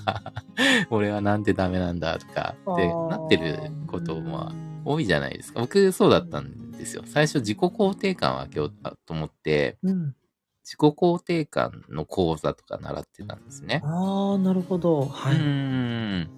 [0.90, 4.52] 俺はなんてダメなんだとかってなってることも
[4.84, 5.60] 多いじゃないですか。
[5.60, 7.02] 僕そうだったんですよ。
[7.06, 8.72] 最初自己肯定感を上げよう
[9.06, 10.14] と思って、うん。
[10.62, 13.82] 自己肯定感の講座とか習ってたんですね。
[13.84, 15.06] ああ、なるほど。
[15.06, 15.36] はうい。
[15.36, 16.28] ーん。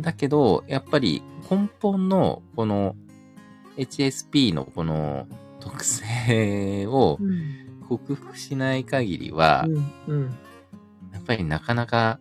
[0.00, 2.96] だけど、やっぱり根本のこの
[3.76, 5.26] HSP のこの
[5.70, 7.68] 特性をうん。
[7.88, 9.92] 克服しない限りは、うん。
[10.06, 10.38] うん。
[11.12, 12.20] やっぱりなかなか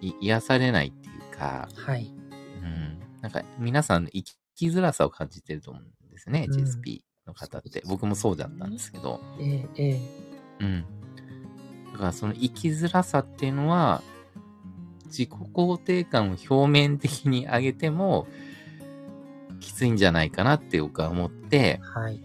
[0.00, 2.14] い癒されないっていうか、はい。
[2.62, 3.00] うん。
[3.20, 7.80] なんか皆さん生き生きづらさを感じてると思うんですね、うん HSP の方って。
[7.80, 9.20] ね僕もそうだったんですけど。
[9.40, 10.00] ええ、ええ。
[10.60, 10.84] うん。
[11.92, 14.02] だからその生きづらさっていうのは、
[15.06, 18.28] 自己肯定感を表面的に上げても、
[19.60, 22.22] きついんじゃないかなって僕は思って、はい。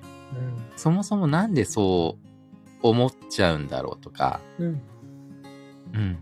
[0.76, 2.18] そもそもなんでそ
[2.84, 4.66] う思っちゃうんだろうとか、うん。
[4.66, 4.82] うん。
[5.94, 6.18] うん。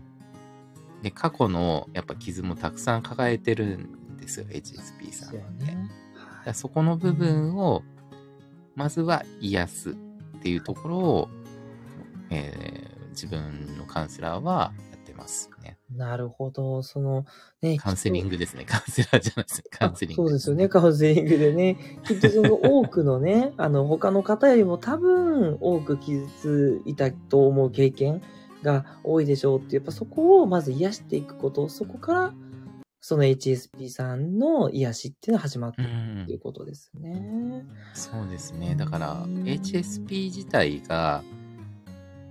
[1.02, 5.64] で、過去のやっぱ傷もたくさん抱えてるんですよ、HSP さんって。
[5.66, 5.88] ね。
[6.54, 7.82] そこの部分を、
[8.74, 9.94] まずは癒すっ
[10.42, 11.28] ていうところを、
[12.30, 15.75] えー自分のカウンセラーはやってますね。
[15.90, 16.82] なるほど。
[16.82, 17.24] その、
[17.62, 17.78] ね。
[17.78, 18.64] カウンセリンググですね。
[18.64, 19.64] カウンセラーじゃないですね。
[19.70, 20.22] カウンセリング。
[20.22, 20.68] そうですよね。
[20.68, 21.76] カウンセリングでね。
[22.04, 28.20] きっとその多くのね、あの、他の方よりも多分多く傷ついたと思う経験
[28.62, 32.34] が多いでしょうって、やっぱそこをまず癒していくこと、そこから、
[33.00, 36.38] その HSP さんの癒しっていうのが始まってういくっていん。
[36.38, 37.64] うことですね。
[37.94, 38.74] そうですね。
[38.74, 41.22] だからう、ん HSP 自体が、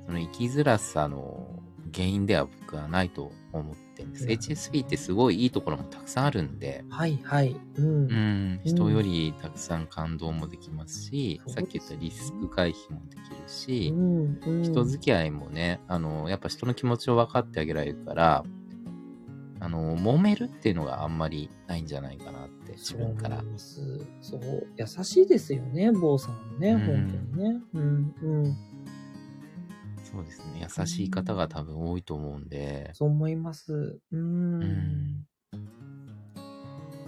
[0.08, 1.55] その生きづらさの
[1.96, 4.26] 原因では僕はないと思ってるんです。
[4.26, 7.56] うん HSP ってすごいいいところもたくさんあるんで、はいはい。
[7.78, 7.86] うん。
[7.86, 18.44] うん、人よりたくさん感動もできますし、うんさっき言ったリスク回避もできるし、うんうん人付き合いもね、あの、やっぱ人の気持ちを分かってあげられるから、
[19.62, 23.82] あの、揉めるっていうのがあんまりないんじゃないかなって、自分からそ
[24.38, 24.68] う。
[24.76, 26.72] 優しいですよね、坊さんね。
[26.72, 27.62] うん本当にね。
[27.74, 28.58] うんうん。
[30.16, 30.66] そうですね。
[30.80, 33.74] 優しい方が多分多いと思うんで、そう思います。
[33.74, 34.02] う。
[34.14, 35.26] うんん。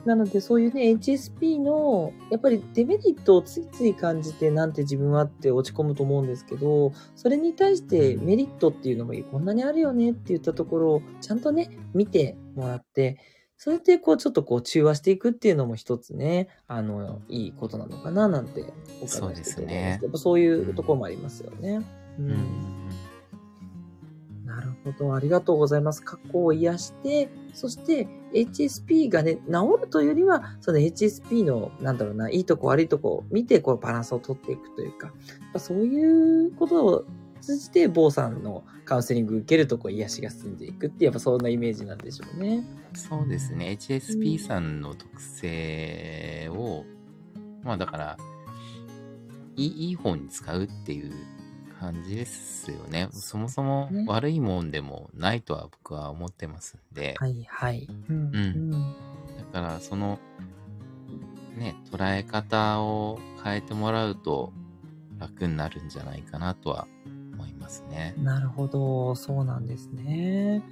[0.05, 13.17] なので、そういうね、HSP の、やっぱりデメリットをついつい感じて、なんて自分はって落ち込むと思うんですけど、それに対してメリットっていうのもこんなにあるよねって言ったところを、ちゃんとね、見てもらって、
[13.57, 18.61] それでこう、ちょっとこう、中和していくっていうのも一つね、あの、いいことなのかな、なんて
[19.01, 21.81] お伺いしててそうですねやっぱそういうところもありますよね。
[22.19, 22.76] ううん。
[24.87, 25.15] ななるほど。
[25.15, 26.03] ありがとうございます。
[26.03, 35.11] 過去を癒して、そして HSP がね、治るというよりは、その HSP の、なんだろうな、いいとこ悪いとこを見て、こうバランスを取っていくというか、
[35.57, 37.05] そういうことを
[37.41, 42.63] 通じて、坊さんのカウンセリング受けると、こう癒しが進んでいくって、やっぱそんなイメージなんでしょうね。
[42.93, 43.77] そうですね。
[43.79, 46.85] HSP さんの特性を、
[47.63, 48.17] まあだから、
[49.55, 51.11] いいいい方に使うっていう
[51.79, 53.09] 感じですよね。
[53.11, 57.87] そもそもね悪いもんでもないとは僕は思ってますんで、はい、はい。
[58.09, 58.95] うん、うん
[59.51, 60.19] だからその、
[61.57, 64.51] ね、捉え方を変えてもらうと
[65.19, 66.87] 楽になるんじゃないかなとは
[67.33, 68.13] 思いますね。
[68.17, 70.63] なるほど、そうなんですね。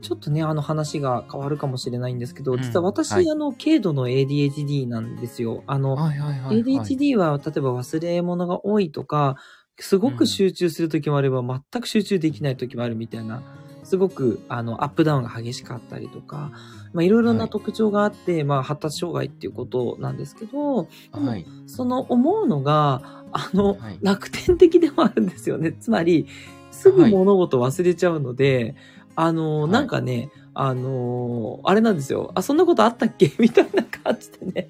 [0.00, 5.64] ちょっとね、あの話が変わるかもしれないんですけど、うん実は私、はいあの、軽度の ADHD なんですよ。
[5.66, 6.62] あの、はいはいはい、はい。
[6.62, 9.36] ADHD は、例えば忘れ物が多いとか、
[9.80, 13.42] すごく集中するときもあれば、全く集中できないときもあるみたいな、
[13.84, 16.50] すごく、あの、アップダウンが激しかったりとか、
[16.92, 21.46] まあ、いろいろはない特徴があって、まあ、発達障害っていうことなんですけど、はい。
[21.66, 25.72] その思うのが、あの、はい楽天的でもあるんですよね。
[25.72, 26.26] つまり、
[26.70, 28.74] すぐ物事忘れちゃうので、
[29.16, 32.32] あの、はいなんかね、あの、あれなんですよ。
[32.34, 33.32] あ、そんなことあったっけ？
[33.38, 34.68] みたいな感じでね。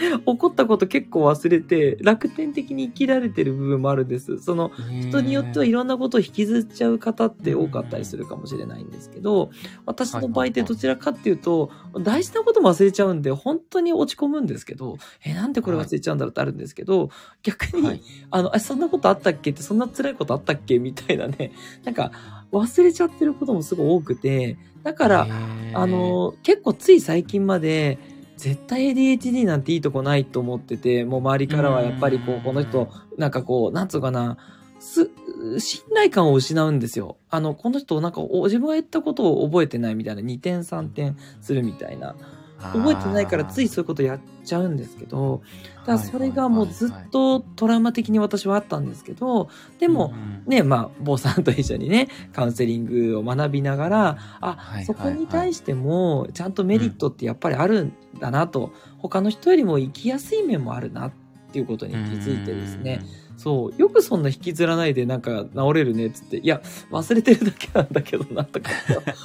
[0.26, 4.38] 起こったこと結構忘れて、楽天的に生きられてる部分もあるんです。
[4.38, 9.50] その、人によってはいろんなことを引きずっちゃう方って多かったりするかもしれないんですけど、
[9.86, 11.70] 私の場合ってどちらかっていうと、
[12.02, 17.10] 大事なことも忘れちゃうんで、本当に落ち込むんですけど、え、なんでこれ忘れちゃうんだろうってあるんですけど、
[17.42, 18.02] 逆に、はい。
[18.30, 20.78] あの、あ、そんなことあったっけって、そんな辛いことあったっけ？
[20.78, 21.52] みたいなね、
[21.84, 22.12] なんか、
[22.52, 25.26] 忘れちゃってることもすごい多くて、だから、
[25.74, 27.98] あ、の、結構つい最近まで、
[28.40, 34.38] 絶対 ADHD なんていいとこないと思ってて、もう周りからはやっぱりこう、この人、なんかこう、なんつうかな、
[34.78, 35.10] す、
[35.58, 37.18] 信頼感を失うんですよ。
[37.28, 42.14] あの、この人、なんかお、自分が言ったことを覚えてないみたいな、2点3点するみたいな。
[42.60, 45.42] 覚えてないからついそういうことやっちゃうんですけど、
[45.86, 50.12] だそれがもうずっとトラウマ的に私はあったんですけど、でも、
[50.46, 61.12] ね、まあ、坊さんと一緒にね、カウンセリングを学びながら、あ、はいそこに対しても、ちゃんとメリットってやっぱりあるんだなと、他の人よりも生きやすい面もあるなっ
[61.52, 63.00] ていうことに気づいてですね、
[63.40, 68.70] そう、よくそんな引きずらないでなんか治れるねっつって、いや、忘れてるだけなんだけどなとか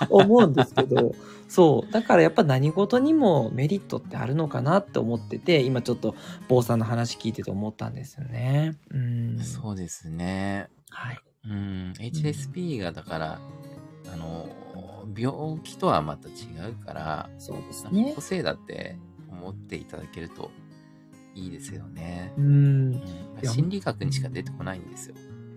[0.10, 1.14] 思うんですけど、
[1.48, 6.16] そう、だからやっぱ何事にもメリットってあるのかなって思ってて、今ちょっと
[6.48, 8.78] 坊さんの話聞いてて思ったんですよね。
[8.92, 9.40] うん。
[9.40, 10.70] そうですね。
[10.90, 11.20] はい。
[11.48, 13.40] うん、HSP がだから、
[14.12, 14.50] あの、
[15.16, 16.34] 病気とはまた違
[16.70, 18.22] うから、そうですね個。
[18.22, 18.98] 性だって
[19.30, 20.50] 思っていただけると
[21.36, 22.34] いいですよね。
[22.38, 23.02] うん。
[23.44, 25.16] 心理学にしか出てこないんですよ。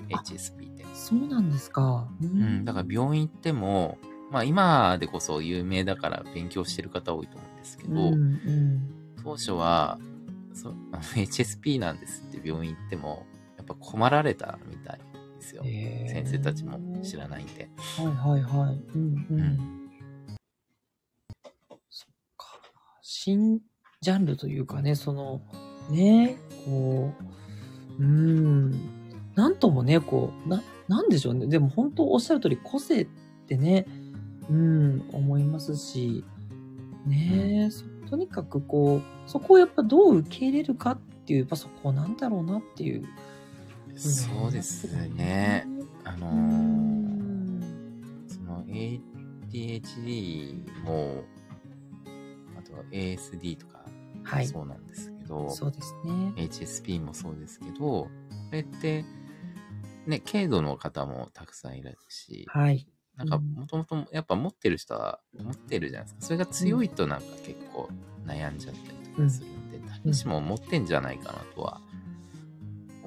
[0.08, 0.84] HSP って。
[0.94, 2.08] そうなんですか。
[2.20, 3.98] ううん、だから病院行っても、
[4.30, 9.98] まあ今でこそ有名だから勉強してる方多いと思うんですけど、うんうん当初は
[10.54, 10.70] そ
[11.14, 15.00] HSP なんですって病院行っても、やっぱ困られたみたい
[15.38, 15.62] ですよ。
[15.64, 17.68] へー先生たちも知らないんで。
[17.96, 18.76] はいはいはい。
[18.94, 19.40] うんうん。
[19.40, 19.78] うん
[21.90, 22.60] そっか。
[23.02, 23.60] 新
[24.00, 25.40] ジャンルというかね、その、
[25.90, 27.12] ね、こ
[27.98, 28.72] う、うーん、
[29.34, 31.46] なんともね、こう、な、なんでしょうね。
[31.46, 33.06] でも本当おっしゃる通り、個性っ
[33.46, 33.86] てね、
[34.50, 36.24] うん、思いますし、
[37.06, 43.04] ね、そとにかくこう、そこをやっぱどう受け入れるかっていう、やっぱそこなんだろうなっていう。
[43.96, 45.66] そうですね。
[46.04, 48.24] あのうーん。
[48.28, 51.24] その ADHD も、
[52.58, 53.78] あとは ASD とか
[54.28, 54.46] はい。
[54.46, 56.32] そうなんですけど、そうですね。
[56.36, 58.08] HSP もそうですけど、こ
[58.52, 59.04] れって、
[60.06, 62.86] ね、軽度の方もたくさんいるし、はい。
[63.18, 63.54] なんかうん。
[63.54, 66.20] もともとやっぱ持ってる人は持ってるじゃないですか。
[66.22, 67.88] それが強いとなんか結構
[68.24, 71.80] 悩んじゃったりとかするんで、誰しも持ってんじゃないかなとは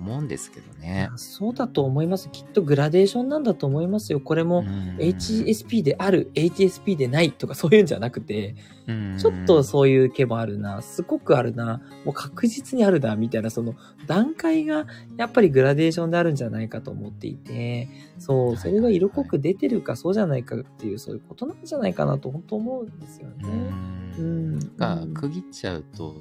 [0.01, 1.11] 思うんですけどいねや。
[1.15, 2.29] そうだと思います。
[2.31, 4.19] きっとグラデーションなんだと思いますよ。
[4.19, 8.55] これもうん HSP である、HSP でないとかそういうんじゃなくて、
[8.87, 13.75] うんちょっとそういう毛もあるな、すごくあるな、もう確実にあるな、みたいなその
[14.07, 14.87] 段階が
[15.17, 17.87] やっぱりグラデーションであるんじゃないかと思っていて、
[18.17, 23.36] そう、それが色濃く出てるかそうじゃないかっていうそういうことなんじゃないかなと本当思うんですよね。
[24.17, 24.59] ううんん。
[24.78, 26.15] がうん区切っちゃうと、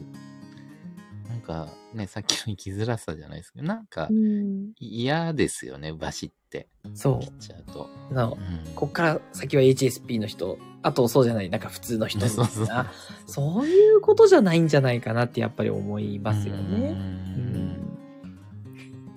[1.41, 4.72] なんかね、さっきの生きづらさじゃないですけど、なんかうん。
[4.78, 6.68] 嫌ですよね、バシって。
[6.95, 7.20] そう。
[7.20, 7.88] 切っちゃうと。
[8.12, 8.74] なおうん。
[8.74, 12.93] こっから先は HSP の人、あとそうじゃない、なんか普通の人みたそういな、
[13.26, 16.93] そういうことじゃないんじゃないかなってやっぱり思いますようね。
[16.93, 17.89] ん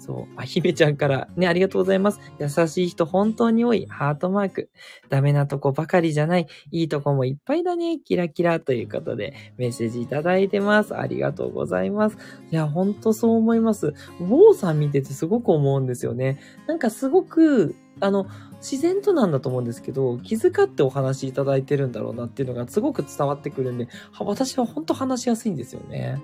[0.03, 0.33] そう。
[0.35, 2.19] あ、姫ちゃんから、ね、ありがとうございます。
[2.37, 3.85] 優しい人本当に多い。
[3.87, 4.69] ハートマーク。
[5.09, 6.47] ダメなとこばかりじゃない。
[6.71, 7.99] いいとこもいっぱいだね。
[7.99, 10.93] キラキラということで、メッセージいただいてます。
[10.93, 12.17] ありがとうございます。
[12.51, 13.87] いや、ほんとそう思います。
[13.87, 16.39] ウォーさん見ててすごく思うんですよね。
[16.67, 18.27] なんかすごく、あの、
[18.59, 23.87] 自然となんだと思うんですけど、気遣ってお話いただいてるんだろうなっていうのがすごく伝わってくるんで、
[24.19, 26.21] 私は本当話しやすいんですよね。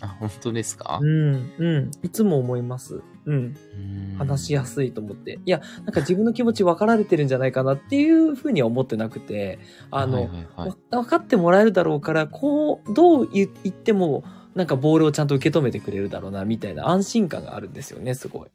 [0.00, 0.98] あ、本当ですか？
[1.02, 1.90] うん、うん。
[2.02, 3.02] いつも思います。
[3.26, 3.34] うん。
[3.34, 3.38] う
[4.14, 5.38] ん話しやすいと思って。
[5.44, 9.60] いや、なんか自分の気持ち分かられてるんじゃないかなっていうふうには思ってなくて、
[9.92, 14.24] あの、はいはいはいわ分かってもらえるだろうから、こう、どう言言っても、
[14.56, 18.48] なんかボールをちゃんと受け止めてくれるだろうな、みたいな安心感があるんですよね、すごい。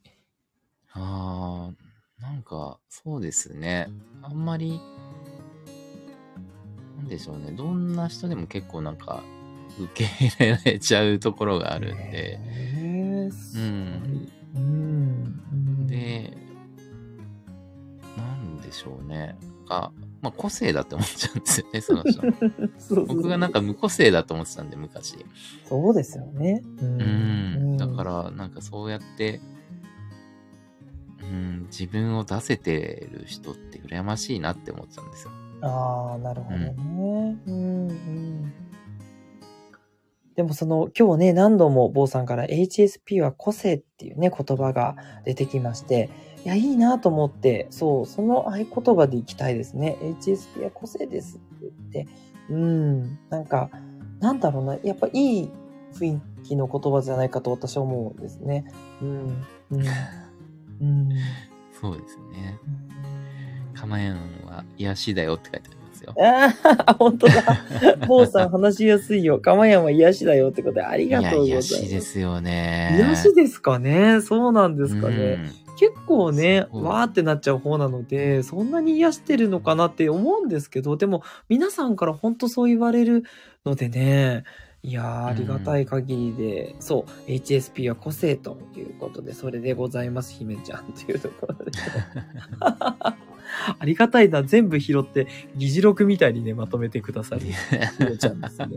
[0.92, 3.88] ああ、なんか、そうですね。
[4.22, 4.82] あんまり、
[6.98, 7.52] なんでしょうね。
[7.52, 9.24] どんな人でも結構なんか、
[9.80, 12.40] 受け入れられちゃうところがあるんで。
[13.56, 14.30] うん。
[14.56, 16.38] うん、で、
[18.18, 19.36] なんでしょうね。
[19.70, 23.06] あ、まあ、個性だって思っちゃうんですよね、 その人。
[23.06, 25.26] 僕がなんか無個性だと思ってたんで、昔。
[25.66, 26.62] そうですよね。
[26.82, 27.78] ううん。
[27.78, 29.42] だから、なんかそうやって、
[31.22, 35.32] うん、自分を出せてる人って羨ましいなって思ってたんですよ。
[35.62, 36.76] ああ、なるほどね。
[37.48, 38.54] うん、うん。
[40.36, 46.10] でもその、今日ね、何度も坊さんから HSP は個性っていうね、言葉が出てきまして、
[46.46, 49.98] いや、いいなと思って、そう、その合言葉でいきたいですね。
[50.02, 52.08] HSP は個性ですって言って、
[52.50, 53.70] うん、なんか、
[54.20, 55.50] なんだろうな、やっぱいい
[55.94, 58.66] 雰囲気の言葉じゃないかと私は思うんですね。
[59.02, 59.84] うん、うん、
[60.82, 61.10] うん。
[61.80, 62.58] そうですね。
[63.74, 66.14] かまやんは癒しだよって書いてありますよ。
[66.18, 66.54] あ
[66.86, 67.34] あ、本当だ。
[68.08, 69.40] 坊さん話しやすいよ。
[69.40, 71.68] かまやんは癒しだよってことでありがとうございま癒す。
[71.76, 72.96] しですよね。
[72.98, 74.22] 癒しですかね？
[74.22, 75.16] そうなんですかね。
[75.16, 83.24] うん結構ね、わーってなっちゃう方なので、そんなに癒してるのかなって思うんですけど、でも皆さんから本当そう言われる
[83.66, 84.44] のでね、
[84.84, 91.72] いやー、ありがたい限りで、そう、HSP は個性ということで、それでございます、姫ちゃんというところで。
[93.80, 97.42] ありがたいな、全部拾って、議事録みたいにね、まとめてくださる。
[97.98, 98.68] 姫ちゃんですね。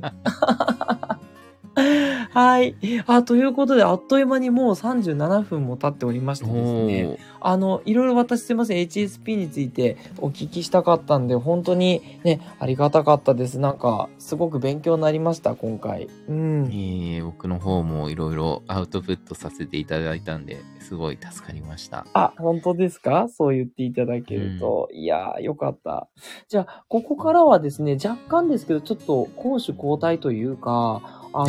[2.36, 2.76] はい。
[3.06, 7.18] あ、ということで、あっという間にもう37分も経っておりましてですね。
[7.40, 13.58] あの、いろいろ私すいません、HSP についてお聞きしたかったんで、本当にね、ありがたかったです。
[13.58, 16.08] なんか、すごく勉強になりました、今回。
[16.28, 16.66] うん。
[16.70, 22.06] いえいえ僕の方もいろいろアウトプットさせていただいたんで、すごい助かりました。
[22.12, 23.28] あ、本当ですか？
[23.30, 24.90] そう言っていただけると。
[24.92, 26.06] いやー、よかった。
[26.48, 31.48] じゃあ、ここからはですね、若干ですけど、ちょっと攻守交代というか、あの、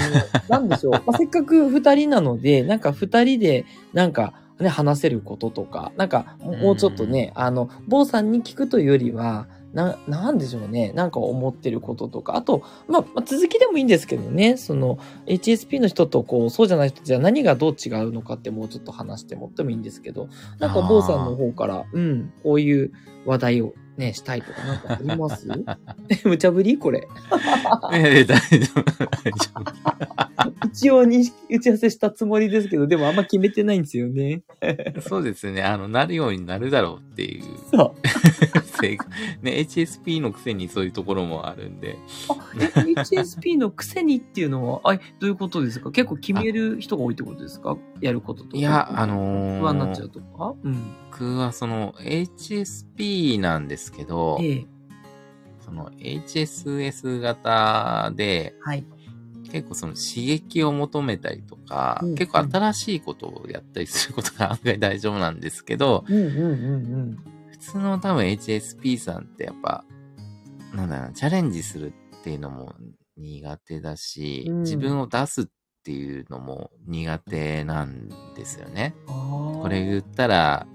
[0.49, 0.91] なんでしょう。
[1.05, 10.91] まあ、せっかく二人なので、なんか二人で、なんか、ね、話せることとか、なんか、もうちょっとね、あの、坊さんに聞くというよりは、な、なんでしょうね。
[10.93, 12.35] なんか思ってることとか。
[12.35, 14.57] あと、まあ、まあ続きでもいいんですけどね。
[14.57, 14.97] その、
[15.27, 22.91] HSP の人と、こう、そうじゃない人じゃ何がどう違うのかってもうちょっと話してもってもいいんですけど、なんか、坊さんの方から、うん、こういう
[23.27, 25.47] 話題をね、したいとかなんかあります？
[26.09, 26.77] え 無茶ぶり？
[26.77, 27.07] これ。
[27.93, 30.67] ええ大丈夫、大丈夫。
[30.67, 34.43] 一応に打ち合わせしたつもりですけど、でもあんま決めてないんですよね。
[35.01, 35.63] そうですね。
[35.63, 37.43] あの、なるようになるだろうっていう。
[37.71, 38.07] そう。
[39.41, 41.97] ね、HSP のくせにそういうところもあるんで。
[42.29, 45.89] あ、え、HSP のくせにっていうのは、あ、どういうことですか？
[45.91, 47.75] 結構決める人が多いってことですか？
[47.99, 48.57] やることとか。
[48.57, 50.53] いや、あのー、不安になっちゃうとか？
[50.63, 50.77] うん。
[51.19, 54.65] 僕はその HSP なんですけど、ええ。
[55.65, 58.85] その HSS 型で、はい。
[59.51, 67.17] 結構その刺激を求めたりとか、うん結構新しいことをやったりすることが案外大丈夫なんですけど、うんうんうん
[67.49, 69.83] 普通の多分 HSP さんってやっぱ、
[70.75, 72.75] なんだろうな、チャレンジするっていうのも
[73.17, 75.45] 苦手だし、うん自分を出すっ
[75.83, 78.93] ていうのも苦手なんですよね。
[79.07, 79.61] うん。
[79.61, 80.67] これ言ったら、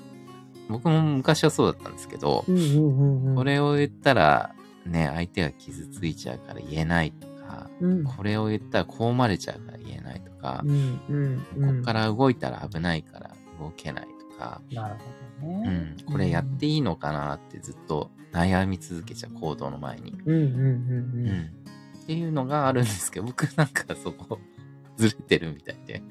[0.68, 3.36] 僕も昔はそうだったんですけど、うんうんうんうん。
[3.36, 4.54] これを言ったら、
[4.86, 11.74] ね、相手が傷ついちゃうから言えないとか、うん、これを言ったらこうまれちゃうから言えないとかう、んうんうん。
[11.76, 14.94] こっから動いたら危ないから動けないとか、なる
[15.40, 15.68] ほどうね。
[15.68, 20.18] ん、これやっていいのかなってずっと悩み続けちゃう行動の前に。
[20.24, 20.62] うんうんうんうう
[21.20, 21.28] ん。
[21.28, 21.50] ん。
[22.02, 24.38] っていうのがあるんですけど、僕なんかそこ
[24.96, 26.02] ずれてるみたいで。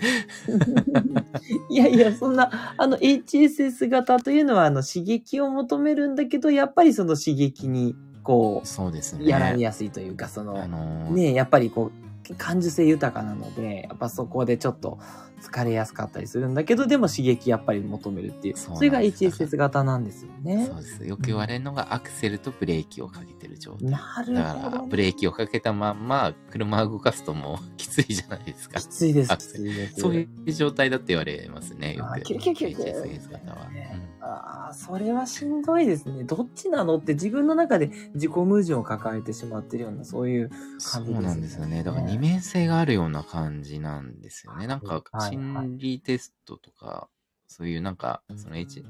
[1.69, 9.27] いやいや、そんな、あの、HSS 型というのは、あの、刺激を求めるんだけど、やっぱりその刺激に、こそうですう、ね。
[9.27, 12.00] やられやすいというか、その、あのーねやっぱりこう、
[12.37, 14.99] 感受性豊かなので、やっぱそこでちょっと
[15.41, 18.57] 疲れやすかったりするんだけど、でも刺激やっぱり求めるっていう。
[18.57, 20.75] それが HSS 型なんですよねそう。
[20.75, 21.05] です。
[21.05, 23.89] よく言われるのがアクセルとブレーキをかけてる状態。
[23.89, 28.87] なるだほど、から、ブレーキをかけたまんま、車を動かすともうきついじゃないですかき。
[28.87, 30.01] ついです、きついです。
[30.01, 32.21] そういう状態だって言われますね、よく。
[32.21, 33.69] キュキュキュキュ HSS 型は。
[33.69, 36.23] ねうんああ、それはしんどいですね。
[36.23, 41.83] どっちなのって自分の中で自己矛盾を抱えてしまってるような、そういうそう感じですねなんですよね。
[41.83, 44.67] だから二面性があるような感じなんですよね。
[44.67, 47.09] なんかはい心理テストとか、
[47.47, 48.85] そういうなんか、その H、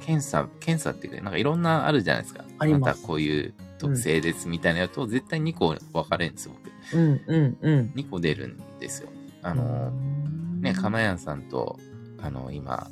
[0.00, 2.44] 検査、検査っていうか、なんかいろんなあるじゃないですか。
[2.58, 6.96] ありまたこういう特性ですみたいなやつと、絶対2個分かれるんですよ、僕。
[6.96, 7.92] うん、うん、うん。
[7.94, 9.10] 2個出るんですよ。
[9.42, 9.90] あの、
[10.60, 11.78] ね、かまやんさんと、
[12.22, 12.88] あの、今、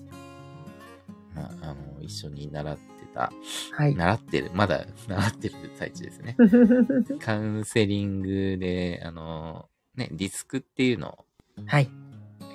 [1.37, 2.83] まあ、あの、一緒に習って
[3.15, 3.31] た、
[3.73, 3.95] はい。
[3.95, 6.37] 習ってる、まだ 習ってる最中ですね。
[7.21, 11.25] カウンセリングで、あの、ね、ディスクっていうのを
[11.67, 11.89] はい。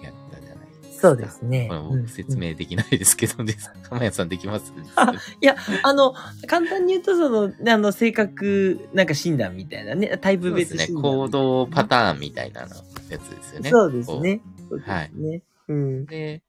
[0.04, 1.10] やったじゃないですか。
[1.10, 1.68] そうですね。
[1.68, 3.70] これうん僕説明できないですけど、です。
[3.72, 4.72] かまやさんできます？
[4.96, 5.12] あ
[5.42, 6.14] いや、あの、
[6.48, 10.78] 簡単に言うと、その、あの、性格、なんか診断みたいなね、タイプそうですね。
[10.80, 11.04] 別診断。
[11.14, 12.76] 行動パターンみたいなの
[13.10, 13.70] やつですよね。
[13.72, 14.42] そうですこね。
[14.70, 15.42] そうですね。
[15.68, 16.06] うん。
[16.06, 16.44] で、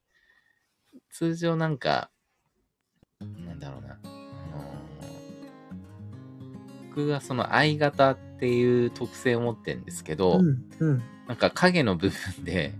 [1.10, 2.10] 通常なんか、
[3.46, 3.98] なんだろうな。
[4.02, 4.08] あ
[4.56, 4.92] のー
[6.94, 11.02] 僕がその I 型っていう特性を持ってるんですけど、うん、うん。
[11.26, 12.74] なんか影の部分で、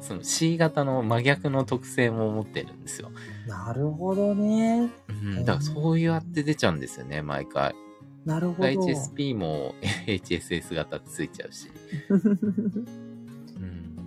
[0.00, 3.10] その C 型の真逆の特性も持ってるんですよ。
[3.48, 4.88] なるほどね。
[5.08, 7.74] うん、だからそうやって出ちゃうんですよね、毎回。
[8.24, 8.68] なるほど。
[8.68, 9.74] HSP も
[10.06, 11.68] HSS 型ついちゃうし。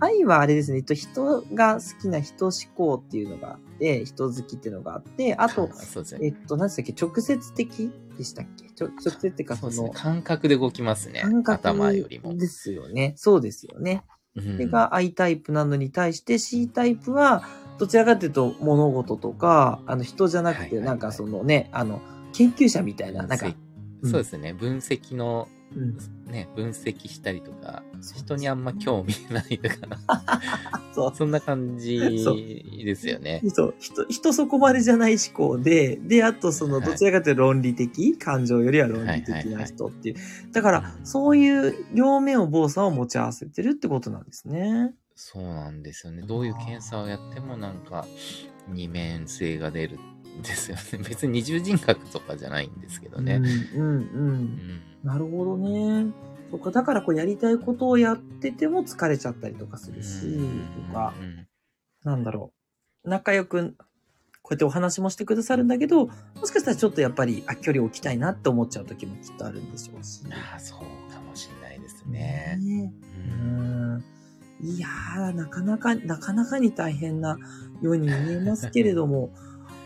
[0.00, 6.26] うん愛はあれですね、えっと人が好きな人思考っていうのがあって、人好きっていうのがあって、あと、そうですね。
[6.26, 8.70] えっと、何でしたっけ、直接的でしたっけ？
[8.70, 9.82] ちょ直接っていうか、そうの、。
[9.84, 11.20] ね感覚で動きますね。
[11.20, 12.34] 感覚頭よりも。
[12.36, 13.12] ですよね。
[13.16, 14.04] そうですよね。
[14.36, 17.42] うんそれが I タイプなのに対して C タイプは、
[17.78, 22.00] どちらかというと物事とか、あの人じゃなくて、なんかそのね、あの、
[22.32, 23.46] 研究者みたいな、なんか、
[24.04, 24.54] そうですね。
[24.54, 25.59] 分析の、うん、
[26.26, 27.82] ね、分析したりとか、
[28.16, 30.20] 人にあんま興味ないとか、
[30.92, 31.14] そう。
[31.14, 31.98] そんな感じ
[32.84, 33.40] ですよね。
[33.48, 33.74] そう。
[33.78, 40.16] 人、人そこまでじゃない思考で、で、あとその、はいどちらかというと論理的、感情よりは論理的な人っていう。
[40.52, 44.94] だから、そういう両面を坊さんを持ち合わせてるってことなんですね。
[45.14, 46.22] そうなんですよね。
[46.22, 48.06] どういう検査をやってもなんか
[48.68, 49.98] 二面性が出る
[50.38, 51.04] んですよね。
[51.06, 53.34] 別に二重人格とかじゃないんですけどね。
[53.34, 54.10] うん、うん、う。
[54.14, 54.89] うんん。
[55.02, 56.12] なるほどね。
[56.50, 60.38] そっか、だからこうやりたいことをやってても疲れちゃったりとかするし、
[60.88, 61.46] とか、うん
[62.02, 62.52] なんだろ
[63.04, 63.08] う。
[63.10, 63.74] 仲良く、
[64.42, 66.12] こうやってお話もしてくださるんだけど、も
[66.44, 70.22] しかしたらちょっとやっぱり、あ、距離を置きたいなって思っちゃう時もきっとあるんでしょうし。
[70.30, 70.78] ああ、そう
[71.12, 72.58] かもしれないですね。
[72.58, 72.92] ね
[73.28, 74.04] ううんん。
[74.62, 77.38] いやー、なかなか、なかなかに大変な
[77.82, 79.30] ように見えますけれども、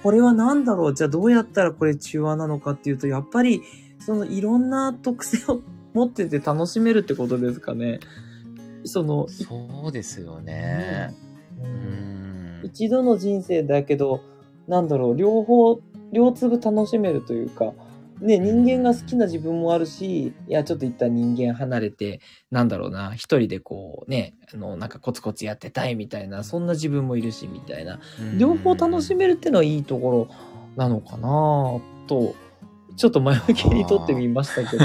[0.04, 0.94] これは何だろう？
[0.94, 3.62] じゃあどうやったらこれ中和なのかっていうと、やっぱり、
[4.04, 5.60] そのいろんな特性を
[5.94, 8.00] 持ってて楽しめるってことですかね。
[8.84, 11.14] その、そうですよね。
[11.58, 12.66] ううんん。
[12.66, 14.20] 一度の人生だけど、
[14.68, 15.80] なんだろう、両方、
[16.12, 17.72] 両粒楽しめるというか、
[18.20, 28.00] ね、人間が好きな自分もあるし、いや、ちょっと一旦人間離れて、なんだろうな、一人でこうね、あの、なんかコツコツやってたいみたいな、そんな自分もいるし、みたいな。
[28.38, 30.28] 両方楽しめるってのはいいところ
[30.76, 32.34] なのかなと、
[32.96, 34.76] ちょっと前向きにとってみましたけ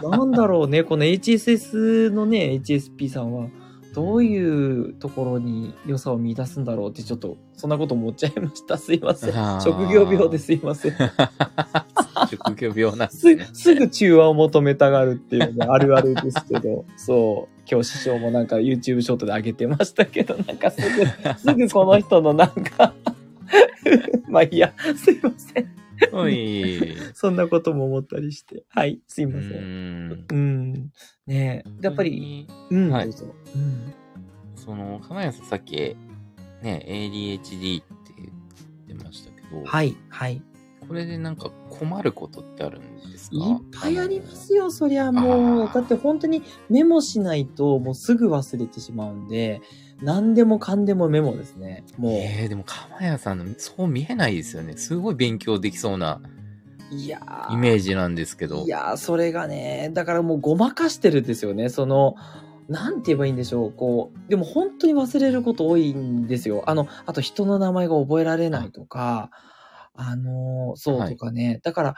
[0.00, 3.48] ど、なんだろうね、この HSS のね、HSP さんは、
[3.94, 8.76] どういうところに良さを見出すんだろうって、ちょっと、そんなこと思っちゃいました。
[8.76, 9.60] すいません。
[9.60, 10.92] 職業病ですいません。
[12.30, 13.48] 職業病なんですすね。
[13.52, 21.06] すぐ中和を求めたがるっていうね、あるあるですけど、そう、今日師匠もなんか YouTube ショートで上げてましたけど、なんかすぐ、
[21.38, 22.94] すぐこの人のなんか、
[24.28, 25.77] まあいいや、すいません。
[26.12, 26.96] おい。
[27.14, 28.64] そんなことも思ったりして。
[28.68, 30.08] はい、すいうません。
[30.10, 30.26] ん。
[30.30, 30.72] うん。
[31.26, 33.24] ねえ、やっぱり、、うん、はいど
[33.54, 33.92] うん。
[34.56, 38.12] その、かまやさんさっき、ね、ADHD って
[38.86, 40.42] 言ってましたけど、はい、はい。
[40.86, 43.36] これでなんか困ることってあるんですか？
[43.36, 43.42] いっ
[43.78, 45.70] ぱいありますよ、そりゃもう。
[45.72, 49.60] だって本当にメモしないともうすぐ忘れてしまうんで、
[50.02, 51.84] 何でもかんでもメモですね。
[51.96, 52.12] もう。
[52.12, 54.76] えー、でも、かまやさんの、そう見えないですよね。
[54.76, 56.20] すごい勉強できそうな
[56.90, 58.64] いやーイメージなんですけど。
[58.64, 61.68] いやー、それがね、だからもうごまかしてるんですよね。
[61.68, 62.14] その、
[62.68, 63.72] なんて言えばいいんでしょう。
[63.72, 66.62] こう、でも本当に忘れること多いんですよ。
[66.66, 69.30] あの、あと人の名前が覚えられないとか、
[69.94, 71.60] あのーそうはいとかね。
[71.64, 71.94] だから、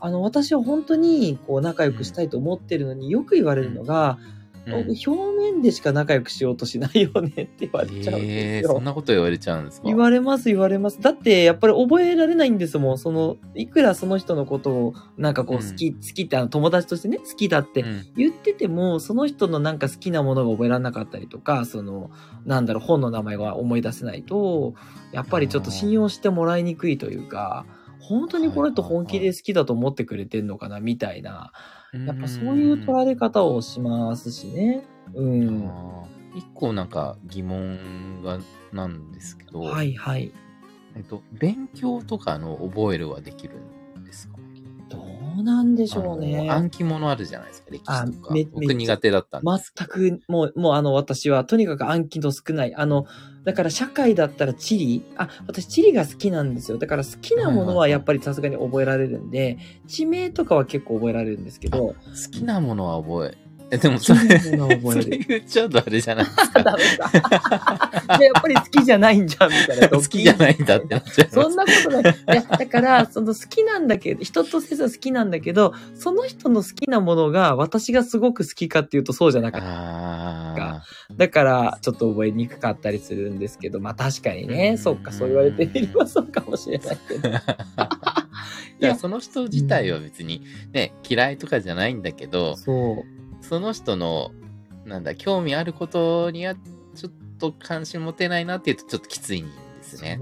[0.00, 4.35] あの、私は本当にこう仲良くしたいと思ってるのによく言われるのが、うん
[4.74, 8.70] 表面でしか仲良くしようとしないよねって言われちゃうんえですよ。
[8.72, 9.86] えそんなこと言われちゃうんですか？
[9.86, 11.00] 言われます言われます。
[11.00, 12.98] だってやっぱり覚えられないんですもん。
[12.98, 22.10] その、いくらその人のことをなんかこううん好き、好きってあの友達としてね、好きだってうん言ってても、その人のなんか好きなものが覚えられなかったりとか、その、
[22.44, 24.74] なんだろう、本の名前が思い出せないと、
[25.12, 27.66] やっぱりちょっと信用してもらいにくいというか、
[28.00, 31.52] 本当にこの人本気で好きだと思ってくれてんのかな、みたいな。
[32.04, 34.84] やっぱそういう捉え方をしますしね。
[35.14, 35.70] うん。
[36.34, 38.38] 一個なんか疑問が
[38.72, 40.32] なんですけど、はいはい。
[40.96, 43.54] えっと、勉強とかの覚えるはできる
[43.98, 44.36] んですか？
[44.36, 44.42] ど
[45.38, 46.48] うなんでしょうね。
[46.50, 48.44] 暗記物あるじゃないですか、歴史とかあめ。
[48.44, 49.50] 僕苦手だったんで。
[49.76, 52.74] 全く、もう、もうあの、私は、とにかく暗記の少ない。
[52.74, 53.06] あの、
[53.44, 56.78] だから社会だったら地理あ、私地理が好きなんですよ。
[56.78, 61.94] だから好きなものはやっぱりさすがに覚えられるんで、地名とかは結構覚えられるんですけど、好
[62.32, 63.45] きなものは覚え。
[63.70, 66.62] え、でもそれ、そるれ言っちゃうとあれじゃないですか。
[66.62, 68.18] ダメだ。
[68.18, 69.88] でやっぱり好きじゃないんじゃん、みたいな。
[69.88, 71.42] 好きじゃないんだってなっちゃいます。
[71.42, 72.14] そんなことない。
[72.14, 79.66] いや、だから、その好きなんだけど、人とせず好きなんだけど、その人の好きなものが私がすごく好きかっていうとそうじゃなかった。
[79.68, 80.82] あ
[81.16, 87.30] だから、ちょっと覚えにくかったりするんですけど、まあ確かにね、うんそっか、そう言われてみればそうかもしれないけど。
[87.76, 88.26] あ。
[88.80, 90.42] いや、その人自体は別に
[90.72, 93.15] ね、嫌いとかじゃないんだけど、そう。
[93.48, 94.32] その人の、
[94.84, 100.18] なんだ、興味あることには、ちょっと関心持てないなっていうと、ちょっときついんですね。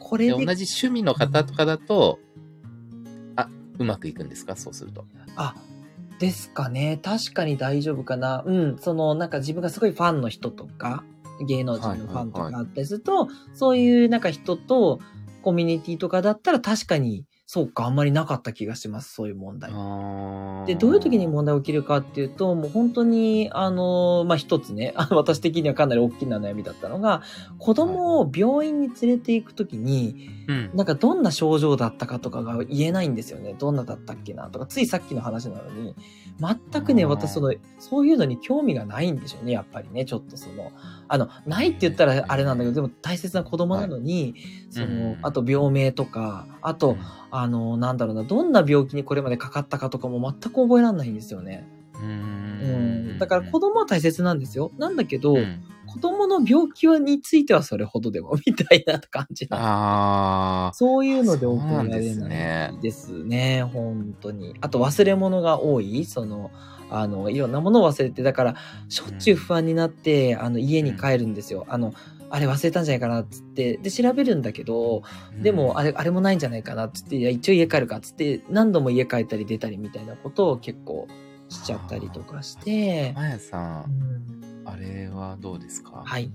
[0.00, 2.18] これでで同じ趣味の方とかだと、
[3.36, 3.48] あ、
[3.78, 4.56] うまくいくんですか？
[4.56, 5.04] そうすると。
[5.36, 5.54] あ、
[6.18, 6.98] ですかね。
[7.02, 8.42] 確かに大丈夫かな。
[8.44, 8.78] うん。
[8.78, 11.04] その、なんか自分がすごいファンの人とか、
[11.46, 14.98] 芸能人のファンとかあったりすると、そういうなんか人と
[15.42, 19.12] コミュニティとかだったら確かに、そうか、あんまりなかった気がします。
[19.12, 19.72] そういう問題。
[20.68, 27.22] で、どういう時に問題起きるかっていうと、もう本当に、あの、まあ、一つね、 私的にはかなり大きな悩みだったのが、
[27.58, 30.70] 子供を病院に連れて行く時に、うん。
[30.74, 33.56] なんかどんな症状だったかとかが言えないんですよね。
[33.58, 35.96] どんなだったっけなとか、ついさっきの話なのに、
[36.38, 40.70] 全くね、私その、そういうのに興味がないんでしょうね、やっぱりね、ちょっとその、
[41.12, 44.36] あの、ないって言ったらあれなんだけど、でも大切な子供なのに、
[44.70, 46.96] そのうん、あと病名とか、あと、
[47.32, 51.66] あの、なんだろうな、どんな病気にこれまでかかったかとかも全く覚えられないんですよね。
[52.00, 52.06] う。
[53.16, 53.18] ん。
[53.18, 54.70] だから子供は大切なんですよ。
[54.78, 60.70] なんだけど、うん子供の病気についてはそれほどでも、みたいな感じな。
[60.74, 64.54] そういうのでそう覚えられなんですなねいですね、本当に。
[64.60, 66.50] あと忘れ物が多い、その、
[66.90, 68.54] あの、いろんなものを忘れて、だから、
[68.88, 71.66] しょっちゅう不安になって、あの、家に帰るんですよ。
[71.68, 71.92] あの、
[72.30, 75.02] あれ忘れたんじゃないかなっつって、で、調べるんだけど、
[75.42, 81.08] でも、あれ、あれもないんじゃないかなっつって、いや、一応家帰るかっつって、何度も家帰ったり出たりみたいなことを結構
[81.50, 84.64] しちゃったりとかして、まやさ、うん。
[84.64, 86.02] んあれはどうですか？
[86.06, 86.32] はい。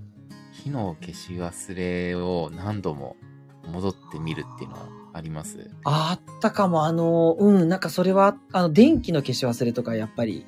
[0.52, 3.16] 火の消し忘れを何度も
[3.72, 5.70] 戻ってみるっていうのはあります？
[5.84, 10.46] あったかも、あの、うん、なんかそれは、あの、電気の消し忘れとかやっぱり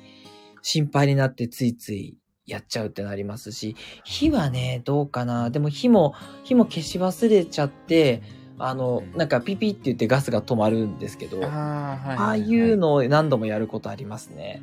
[0.61, 5.49] 心配になってついついやっちゃうってなりますし、火はね、どうかな。
[5.49, 6.13] でも火も、
[6.43, 8.21] 火も消し忘れちゃって、
[8.59, 12.41] あの、なんかピピって言ってガスが止まるんですけど、あああ、はい。
[12.41, 14.61] あいうのを何度もやることありますね。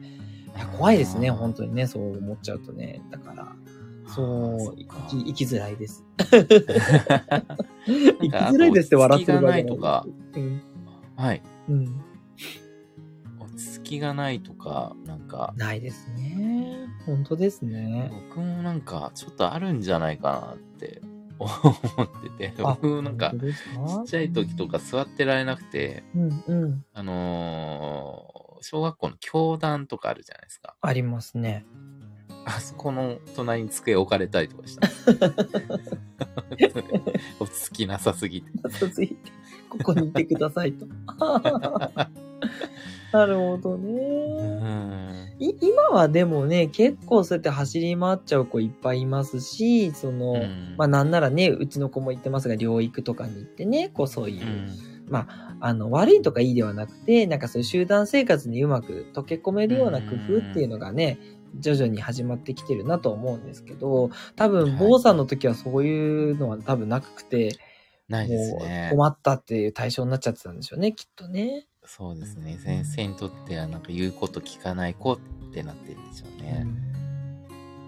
[0.57, 3.03] いや怖いですね、本当にね、そう思っちゃうとね。
[3.11, 3.57] だから、
[4.07, 6.05] そう、生かき生きづらいです。
[6.19, 6.47] 生
[8.19, 10.63] きづらいですって笑ってる場合とか、うん。
[11.17, 11.43] はい。
[11.69, 12.01] うん。
[13.41, 16.87] 落ち着きがないとか、なんか、ないですね。
[17.07, 18.11] 本当ですね。
[18.31, 21.01] 僕もなんか、ちょっとあるんじゃないかなって
[21.39, 21.51] 思
[22.03, 23.39] ってて、あ僕なんかち
[23.77, 24.03] か？
[24.03, 26.85] っちゃい時とか座ってられなくて、うんうん。
[26.93, 30.75] あのー小学校の教壇とかあるじゃないですか。
[30.81, 31.67] ありますね。
[32.47, 34.89] あそこの隣に机置かれたりとかした。
[37.39, 38.51] 落ち着きなさすぎて。
[38.81, 39.17] 続いて、
[39.69, 40.87] ここにいてくださいと。
[43.13, 45.35] なるほどうね。
[45.39, 54.69] 今はでもね、結構そうやって走り回っちゃう子いっぱいいますし、その、うんまあなんならね、うちの子も言ってますが、療育とかに行ってね、こうそういう、うん
[55.09, 61.19] まあ、あの、悪いとかいいではなくて、なんかそういう集団生活にうまく溶け込めるような工夫っていうのがね、
[61.59, 67.57] 徐々に始まってきてるなと思うんですけど、多分、はい坊さんの時はそういうのは多分なくて、
[68.09, 68.89] ないですもうね。
[68.93, 71.67] 困ったっていう対象になっちゃってたんでしょうね、きっとね。
[71.87, 72.59] そうですね。
[72.63, 75.19] 先生にとってはなんか言うこと聞かない子っ
[75.53, 76.67] てなってるんでしょうね。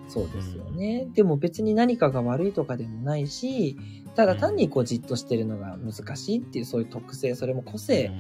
[0.09, 1.07] そうですよね。
[1.15, 3.77] でも別に何かが悪いとかでもないし、
[4.15, 8.11] ただ単にこうじっとしてるのが難しいっていうそういう特性、それも個性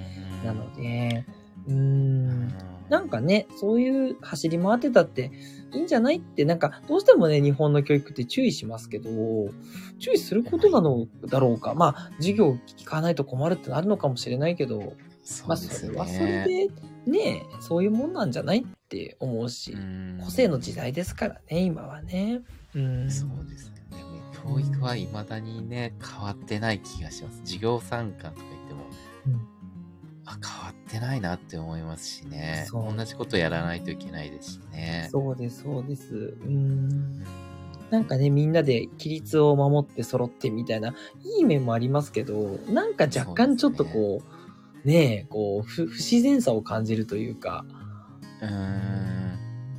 [0.45, 1.25] なので、
[1.67, 2.49] うーん。
[2.89, 5.31] なんかね、そういう走り回ってたって
[5.75, 9.11] いいんじゃないって、なんか、どうしてもね、日本の教育って注意しますけど、
[9.99, 11.75] 注意することなのだろうか。
[11.75, 14.95] まあ、授業聞かないと困るってあるのかもしれないけど、
[15.47, 16.71] まあ、それはそれで、
[17.07, 19.77] ね、そういうもんなんじゃないって思うし、
[20.25, 22.41] 個性の時代ですからね、今はね。
[22.75, 23.11] うん。
[23.11, 23.79] そうですよね。
[24.33, 27.41] 教育は未だにね、変わってない気がします。
[27.41, 28.85] 授業参観とか言っても、
[29.27, 29.41] うん、
[30.25, 32.67] あ、変わってないなって思いますしね。
[32.73, 35.09] 同じことやらないといけないですしね。
[35.11, 36.37] そうです、そうです。
[36.43, 37.23] うん。
[37.91, 44.38] なんかね、みんなで規律を守って揃ってみたいな、いい面もありますけど、なんか若干ちょっとこう、
[44.85, 47.65] ねえ、こう、不自然さを感じるというか、
[48.41, 49.19] うん。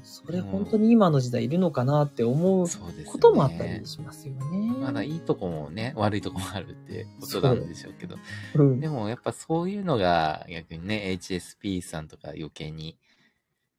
[0.03, 2.67] それ本当に今の時代いるのかなって思う
[3.05, 4.71] こともあったりしますよね。
[4.79, 8.15] まだいいとこもね、悪いとこもあるってことなんでしょうけど。
[8.55, 12.97] うん、でもやっぱそういうのが逆にね、HSP さんとか余計に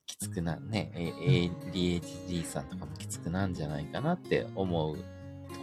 [0.06, 0.90] きつくな、ね、
[1.72, 5.02] ADHD さんとかもきつくなんじゃないかなって思うと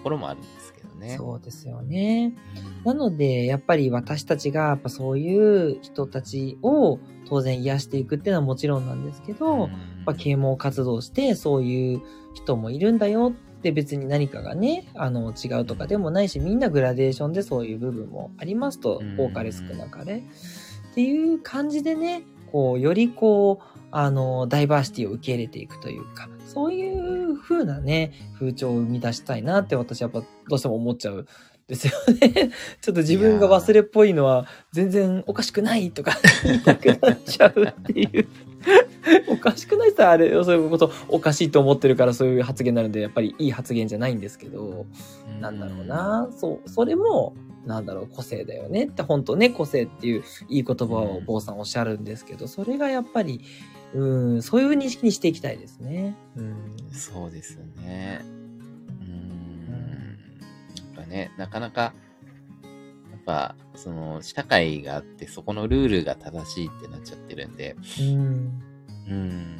[0.03, 1.15] ころもあるんですけどね。
[1.17, 2.33] そうですよね。
[2.83, 9.69] なので、やっぱり私たちが、やっぱそういう人たちを当然癒していくっていうのはもちろんなんですけど、やっ
[10.05, 12.01] ぱ啓蒙活動して、そういう
[12.33, 20.17] 人もいるんだよって別に何かがね、あの、違うとかでもないし、みんなグラデーションでそういう部分もありますと、多かれ少なかれ。
[20.17, 27.06] っていう感じでね、こう、よりこう、あの、ダイバーシティを受け入れていくというか、そういう
[27.37, 31.27] 風なね、風潮を生み出したいなって私はやっぱどうしても思っちゃう
[31.67, 32.51] ですよね。
[32.81, 36.13] ちょっと自分が忘れっぽいのは全然おかしくないとか
[36.43, 38.27] 言いたくなっちゃうっていう。
[39.29, 44.85] おかしくないってあれ、そういうことおかしいと思ってるからそういう発言になるんで、やっぱりいい発言じゃないんですけど、
[45.39, 46.29] なんだろうな。
[46.31, 47.33] そう、それも、
[47.65, 53.41] なんだろう、個性だよねって、本当ね、個性っていういい言葉を坊さんおっしゃるんですけど、それがやっぱり、
[53.97, 56.15] うん、そういう認識にしていきたいですね。
[56.35, 58.21] うん、そうですね。
[58.21, 60.17] うん。
[60.95, 61.95] やっぱね、なかなか、
[63.11, 68.61] やっぱ、その、社会があって、そこのルールが正しいってなっちゃってるんで、うん。
[69.09, 69.57] うん。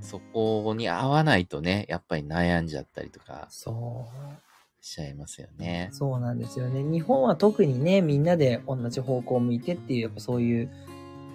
[0.00, 3.46] そこに合わないとね、やっぱり悩んじゃったりとか。
[3.50, 4.84] そう。
[4.84, 5.90] しちゃいますよね。
[5.92, 6.82] そうなんですよね。
[6.82, 10.70] 日本は特にね、みんなで同じ方向を向いてっていう、やっぱそういう、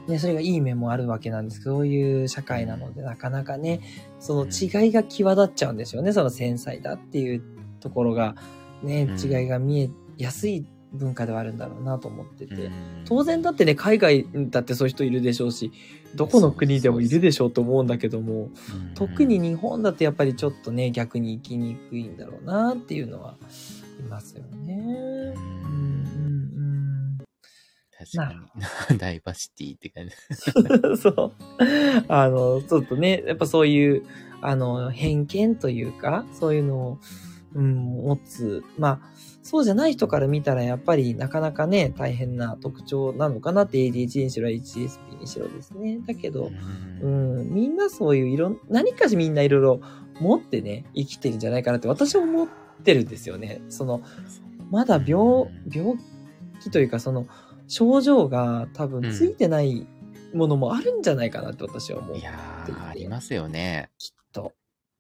[0.08, 3.82] ね、それがいい面もあるわけなんですけど、そういう社会なので、なかなかね、
[4.20, 6.14] その違いが際立っちゃうんですよね。
[6.14, 7.42] その繊細だっていう
[7.80, 8.36] ところが、
[8.84, 12.70] ね、違いが見えやすい文化ではあるんだろうなと思ってて。
[13.06, 15.72] 当然だってね、海外だってそういう人いるでしょうし、
[16.16, 18.50] どこの国でもいるでしょうと思うんだけども、
[18.94, 23.38] 特に日本だとやっぱりちょっとね、逆に生きにくいんだろうなっていうのは
[24.00, 25.34] いますよね。
[25.36, 25.40] う
[25.70, 25.90] ん。
[25.90, 25.95] うん
[27.98, 28.34] 確か
[28.92, 28.98] に。
[28.98, 30.16] ダイバーシティって感じ。
[31.02, 31.32] そう。
[32.08, 34.04] あの、ちょっとね、やっぱそういう、
[34.42, 37.00] あの、偏見というか、そういうのを、
[37.54, 38.64] うん、持つ。
[38.78, 39.02] まあ、
[39.42, 46.00] そうじゃない人から見たらやっぱりなかなかね、大変な特徴なのかなって ADHD にしろ HSP にしろですね。
[46.06, 46.52] だけど、
[47.02, 49.82] うん、みんなそういういろん、何かしみんないろいろ
[50.20, 52.48] 持ってね、生きてるんじゃないかなって私は思っ
[52.84, 53.62] てるんですよね。
[53.70, 54.02] その、
[54.70, 55.96] まだ病、病
[56.62, 57.28] 気というかその、
[57.68, 59.88] 症状が多分ついてない
[60.34, 62.34] ものもあるんじゃないかなって私は思っていや
[62.90, 63.90] ありますよね。
[63.98, 64.54] きっと。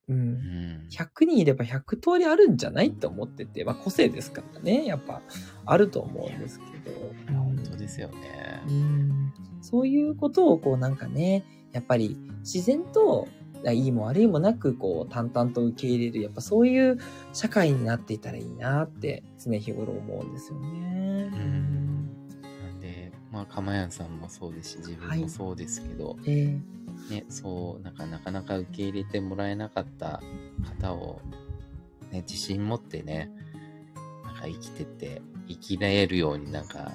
[0.08, 0.88] うん。
[0.92, 5.22] 100人いれば100通りあるんじゃないって思ってて、まあ個性ですからね、やっぱ
[5.66, 6.96] あると思うんですけど。
[7.34, 8.62] 本当ですよね。
[8.68, 9.34] うん。
[9.62, 13.28] そういうことをこうなんかね、やっぱり自然と
[13.74, 17.00] いいも悪いもなく、こう、淡々と受け入れる、やっぱそういう
[17.34, 21.32] 社会になっていたらいいなって常日頃思うんですよね。
[21.34, 22.25] うん。
[23.36, 26.32] まあ、かまやんさんもそうですし、自分もそうですけど、はい、え。
[27.10, 30.22] ーね、そう、なんかなかなか受け入れてもらえなかった
[30.80, 31.20] 方を、
[32.14, 33.30] ね、自信持ってね、
[34.24, 36.94] なんか生きてて、生きれるようになんか、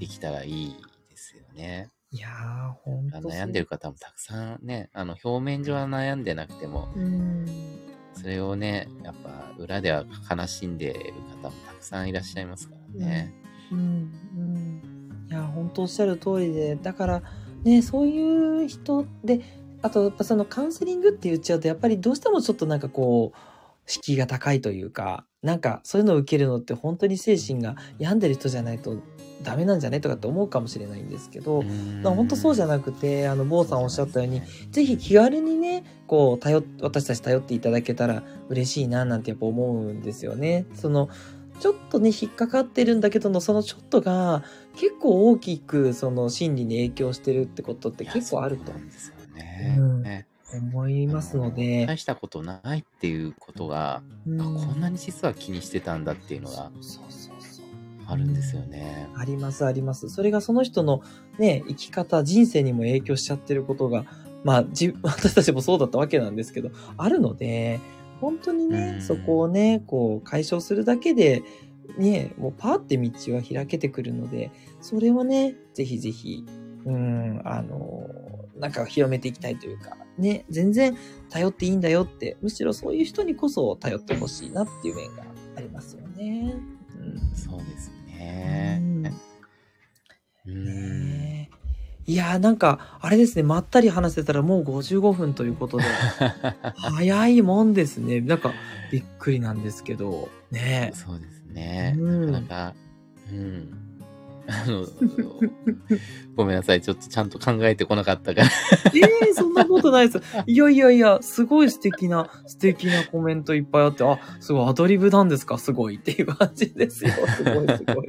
[0.00, 0.76] できたらいい
[1.08, 1.90] ですよね。
[2.10, 6.88] いやー、ほんと悩んでる方もたくさんね、あの、表面上は悩んでなくても、
[8.14, 13.32] それをね、やっぱ裏では悲しんでいる方もたくさんいらっしゃいますからね。
[13.70, 13.86] うん、うん、
[14.36, 14.95] うん。
[15.30, 17.22] いや、本当おっしゃる通りで、だから、
[17.64, 19.40] ね、そういう人で、
[19.82, 23.38] あと、やっぱそのカウンセリングって言っちゃうと、やっぱりどうしてもちょっとなんかこう、
[23.86, 28.96] 敷居が高いというか、なんかそういうのを受けるのって本当に精神が病んでる人じゃないと
[29.44, 31.62] ダメなんじゃないとかって思うかもしれないんですけど、
[32.02, 40.66] まあ、本当そうじゃなくて、あの、坊さんおっしゃったように、ぜひ気軽にね、こう、頼、私たち頼っていただけたら嬉しいな、なんてやっぱ思うんですよね。
[40.74, 41.08] その、
[41.60, 44.42] ちょっとね、引っかかってるんだけどの、そのちょっとが、
[44.76, 49.76] 結構大きく、その心理に影響してるってことって結構あるといやそうなんですよね。
[49.78, 51.86] うんね思いますのあで。
[51.86, 56.70] 大したことないっていうことが、うんあこんなに実は気にしてたんだっていうのが。
[58.08, 59.08] あるんですよね。
[59.16, 60.08] あります、あります。
[60.08, 61.02] それがその人の
[61.38, 64.04] ね、生き方、人生にも影響しちゃってることが、
[64.44, 67.80] まあ、じ、 私たちもそうだったわけなんですけど、あるので、
[68.20, 71.42] 本当にね、うんそこをね、こう、解消するだけで、
[71.98, 74.50] ね、もうパーって道は開けてくるので、
[74.80, 76.44] それをね、ぜひぜひ、
[76.84, 78.08] うん、あの、
[78.58, 80.96] なんか広めていきたいというか、ね、全然
[81.30, 85.24] 頼っていいんだよって、むしろそういう人にこそ頼ってほしいなっていう面が
[85.56, 86.54] ありますよね。
[86.98, 88.80] うんそうですね。
[90.46, 90.64] うん。
[90.64, 91.35] ねえ
[92.06, 95.84] いやーなんか、あれですね、まったり話せたらもう55分ということで、
[96.76, 98.20] 早いもんですね。
[98.20, 98.52] なんか、
[98.92, 101.96] びっくりなんですけど、ねそうですね。
[101.98, 102.74] うんなかなか、
[103.32, 103.86] うん。
[104.48, 104.86] あの、
[106.36, 106.80] ごめんなさい。
[106.80, 108.46] ちょっとちゃんと考えてこなかったから。
[108.94, 108.98] え。
[108.98, 110.42] えー、そんなことないです。
[110.46, 115.58] いやいやいや、すごい素敵な、素敵なコメントいっぱいあって、あ、すごいアドリブなんですか？
[115.58, 117.10] すごいっていう感じですよ。
[117.36, 118.06] すごいすごい。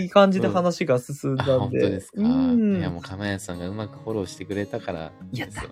[0.00, 1.52] いい感じで話が進んだんで。
[1.52, 2.20] あ本当ですか？
[2.22, 5.70] うんいや、もう、釜屋さんがうまくフォローしてくれたからですよ。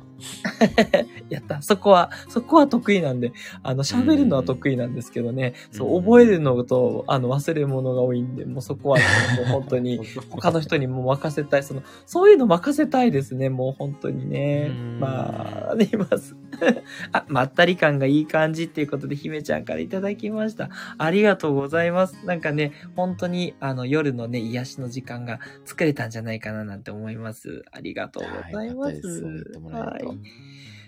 [1.31, 1.62] やった。
[1.62, 9.05] そこは、そこは得意なんで、あの、喋るのは得意なんですけどね、そう、覚えるのと、あの、忘れるものが多いんで、もうそこは、ね、
[9.37, 10.01] もう本当に、
[10.31, 11.62] 他の人にも任せたい。
[11.62, 15.00] その、そういうの任せたいですね、もう本当にねうん。
[15.00, 16.36] まあ、あります。
[17.12, 20.70] あ、まったり感がいい感じっていうことで、姫ちゃんからいただきました。
[20.98, 22.24] ありがとうございます。
[22.26, 27.64] なんかね、本当に、あの、夜のね、癒しの時間が作れたんじゃないかななんて思います。
[27.72, 29.24] ありがとうございます。
[29.72, 30.18] はい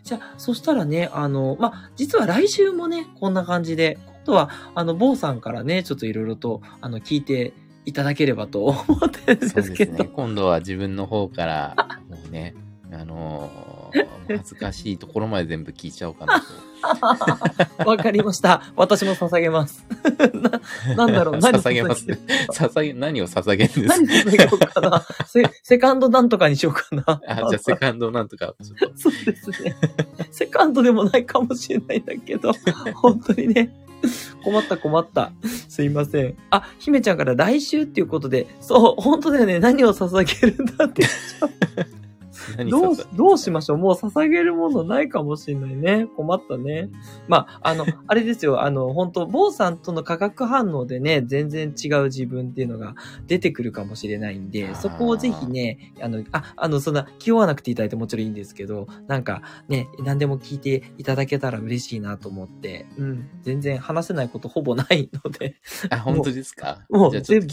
[0.07, 7.55] じゃあ、そしたらね、あの、まあ、実は来週もね、こんな感じで、今度は、あの、坊さんからね、ちょっといろいろと、あの、聞いて
[7.87, 9.93] いただければと思ってるんですけど。
[9.93, 10.11] ですね。
[10.15, 11.75] 今度は自分の方から、
[12.09, 12.55] もうね、
[12.93, 13.77] あのー
[14.29, 16.47] 恥ずかしいところまで全部聞いちゃおうかなと。
[17.89, 18.63] わかりました。
[18.77, 19.85] 私も捧げます。
[20.89, 22.19] な、なんだろう、 何捧げまする。
[22.53, 24.03] 捧げ、何を捧げるんです？
[24.03, 25.07] 何捧げようかな。
[25.27, 27.03] セ、セカンドなんとかにしようかな。
[27.03, 28.55] かあ、じゃあセカンドなんとか。
[28.97, 29.77] そうですね。
[30.31, 32.53] セカンドでもないかもしれないんだけど、
[32.95, 33.71] 本当にね。
[34.45, 35.33] 困った困った。
[35.69, 36.35] すいません。
[36.51, 39.59] あ、姫ちゃんから来週っていうことで、そう、本当だよね。
[39.59, 41.05] 何を捧げるんだって。
[41.77, 41.96] 何
[42.71, 43.79] どう捧、どうしましょう。
[43.79, 46.07] もう捧げるものないかもしれないね。
[46.17, 46.91] 困ったね。
[47.29, 48.63] まあ、あの、 あれですよ。
[48.63, 52.95] あの、本当坊さんとの化学反応でね、全然違う自分っていうのが
[53.27, 65.57] 出てくるかもしれないんで、そこをぜひね、あの、あ、あの、そんな気負わなくていただいてもちろんいいんですけど、なんかね、何でも聞いていただけたら嬉しいなと思って、うん、全然話せないことほぼないので、
[65.91, 66.85] あ、本当ですか？
[66.89, 67.47] もうじゃあちょっと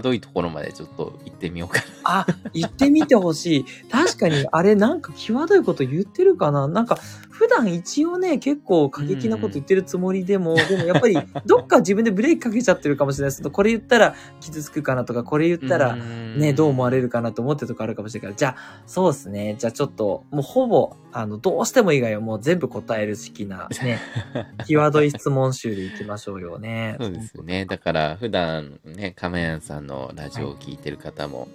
[0.00, 3.43] どい、ところまでちょっと行ってみようかあ、言ってみてほしい。
[3.90, 6.66] 確かに、 あれなんか際どいこと言ってるかな？
[6.66, 6.98] なんか、
[7.30, 13.50] 普段一応ね、結構過激なこと言ってるつもりでも、でもやっぱり、どっか自分でブレーキかけちゃってるかもしれないです。
[13.50, 16.04] これ言ったら傷つくかなとか、これ言ったら、な。
[16.36, 19.56] ね、どう思われれるかなと思ってるとこあるかもしれないから、じゃあ、そうですね。
[19.58, 24.00] じゃあちょっと、もうほぼ、あの、どうしても以外はもう全部答える式な、ね、
[24.64, 26.96] 際どい質問集でいきましょうよね。
[27.00, 27.66] そうですね。
[27.66, 31.48] だから、普段ね、亀谷さんのラジオを聞いてる方も、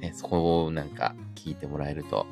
[0.00, 2.26] ね、そこをなんか聞いてもらえると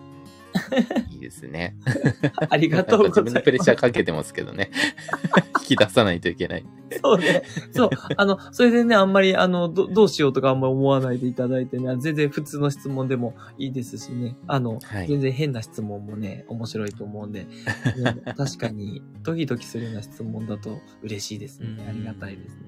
[1.12, 1.76] いいですね。
[2.48, 3.32] ありがとうございます。
[3.32, 4.70] 自分でプレッシャーかけてますけどね。
[5.60, 6.64] 引き出さないといけない。
[7.02, 7.42] そうね。
[7.72, 7.90] そう。
[8.16, 14.36] あの、それでね、あんまり、あの、どどうしようとかあんまり思わないでいただいてね、全然普通の質問でもいいですしね。
[14.46, 17.48] あの、はい全然変な質問もね、面白いと思うんで、ね
[18.36, 21.84] 確かに、ドキドキするような質問だと嬉しいですねう。
[21.84, 22.62] んありがたいですね。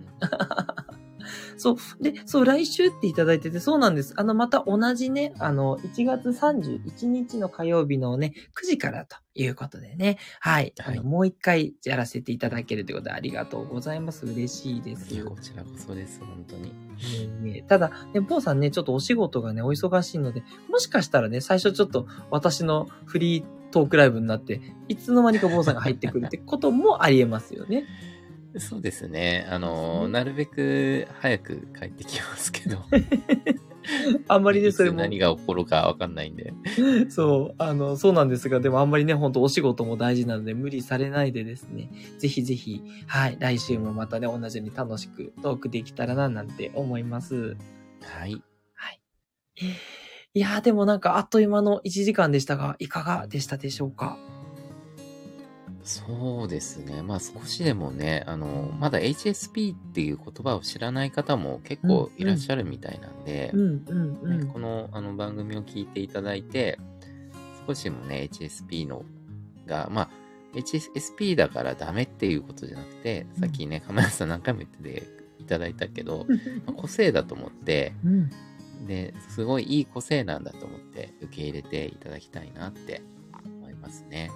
[1.57, 1.77] そう。
[2.03, 4.15] で、そう、来週っていただいてて、そうなんです。
[4.17, 10.75] あの、また同じね、あの、1月31日の火曜日のね、9時からということでね、はい。
[10.79, 14.27] あの、はいもう一回やらせていただけるということでありがとうございます。
[14.27, 15.25] 嬉しいです。
[15.25, 16.73] こちらこそです、本当に。
[17.43, 27.87] ねただ、ね、ポーさんね、ちょっとお仕事がね、お忙しいので、もしかしたらね、最初ちょっと私のフリートークライブになって、いつの間にか坊さんが入ってくるってこともありえますよね。
[28.59, 29.47] そうですね。
[29.51, 32.79] あの、うんなるべく早く帰ってきますけど。
[34.29, 36.53] あんまりね、それも、何が起こるかわかんないんで。
[37.09, 47.57] そう、あの、そうなんですが、でもあんまりね、本当お仕事も大事なので、無理されないでですね、ぜひぜひ、はい、来週もまたね、同じように楽しくトークできたらな、なんて思います。
[48.03, 48.43] はい。
[48.75, 49.01] はい。
[50.35, 54.19] いやー、でもなんかあっという間の1時間でしたが、いかがでしたでしょうか？
[55.83, 57.03] そうですね。
[57.03, 64.41] まあ少しでもね、あの、まだ HSP っていう言葉を知らない方も結構いらっしゃるみたいなんで、うんうんうん。
[64.41, 66.79] ねこのあの番組を聞いていただいて、
[67.67, 69.05] 少しでもね、HSP の
[69.67, 70.11] が、まあ、
[70.55, 75.07] HSP だからダメっていうことじゃなくて、さっきね、亀梨さん何回も言ってて
[75.39, 76.27] いただいたけど、
[76.67, 78.31] まあ個性だと思って、うん
[78.87, 83.03] で、すごいいい個性なんだと思って受け入れていただきたいなって
[83.45, 84.31] 思いますね。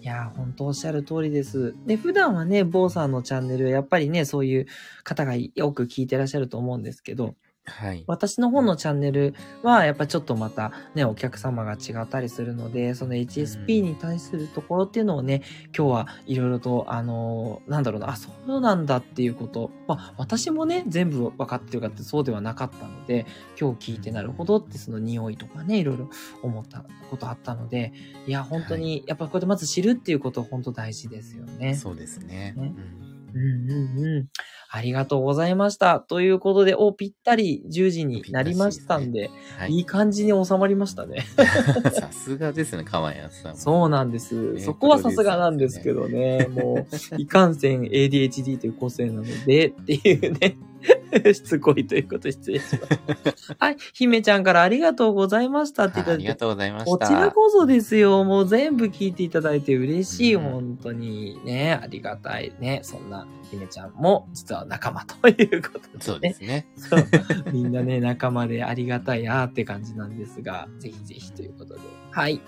[0.00, 1.76] いやー、本当おっしゃる通りです。
[1.84, 4.66] で、普段はね、坊さんのチャンネル、やっぱりね、そういう
[5.02, 7.34] 方がよく聞いてらっしゃると思うんですけど、
[7.68, 8.04] はい。
[8.06, 15.42] 私の方のチャンネルは、やっぱちょっとまたね、お客様が違ったりするので、その HSP に対するところっていうのをね、
[15.76, 19.70] 今日はいろいろと、あのーなんだろうな、あ、そうなんだっていうこと。
[19.86, 23.26] まあ、私もね、全部分かってるかってそうではなかったので、
[23.60, 26.10] 今日聞いてなるほどってその匂いとかね、いろいろ
[26.42, 27.92] 思ったことあったので、
[28.26, 31.74] いや、本当に、やっぱこうやってまず知るっていうこと本当大事ですよね。
[31.74, 32.54] そうですね。
[32.56, 34.26] ねうんうんうんうん。
[34.70, 36.00] ありがとうございました。
[36.00, 41.26] ということで、お、ぴったり10時になりましたんで、はいい感じに収まりましたね。
[41.92, 43.56] さすがですね、川谷さん。
[43.56, 44.52] そうなんです。
[44.52, 46.48] ねそこはさすがなんですけどね。
[46.50, 50.56] もう、いかんせん ADHD という個性なので、っていうね。
[51.32, 53.56] しつこいということで失礼します。
[53.58, 53.76] はい。
[53.94, 56.22] 姫ちゃんからありがとうございましたって言っただいて。
[56.24, 56.90] ありがとうございました。
[56.90, 58.24] こちらこそですよ。
[58.24, 60.34] もう全部聞いていただいて嬉しい。
[60.34, 61.78] うん本当にね。
[61.82, 62.80] ありがたいね。
[62.82, 66.00] そんな姫ちゃんも実は仲間ということで、ね。
[66.00, 66.66] そうですね。
[66.76, 67.06] そう。
[67.52, 71.80] みんなね、仲間でありがたいなって感じなんですが、ぜひぜひということで。
[72.10, 72.40] はい。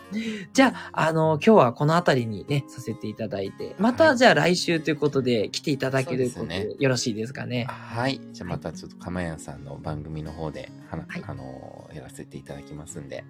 [0.52, 7.64] じゃあ、あの、今日はこのあたりにね、させていただいて、また、はいじゃあ来週ということで来ていただけることそうですでよろしいですかね。
[7.68, 8.19] はい。
[8.32, 13.24] じゃあまたちょっと釜屋さんの番組の方で、はなはいあのーやらせていただきますんで。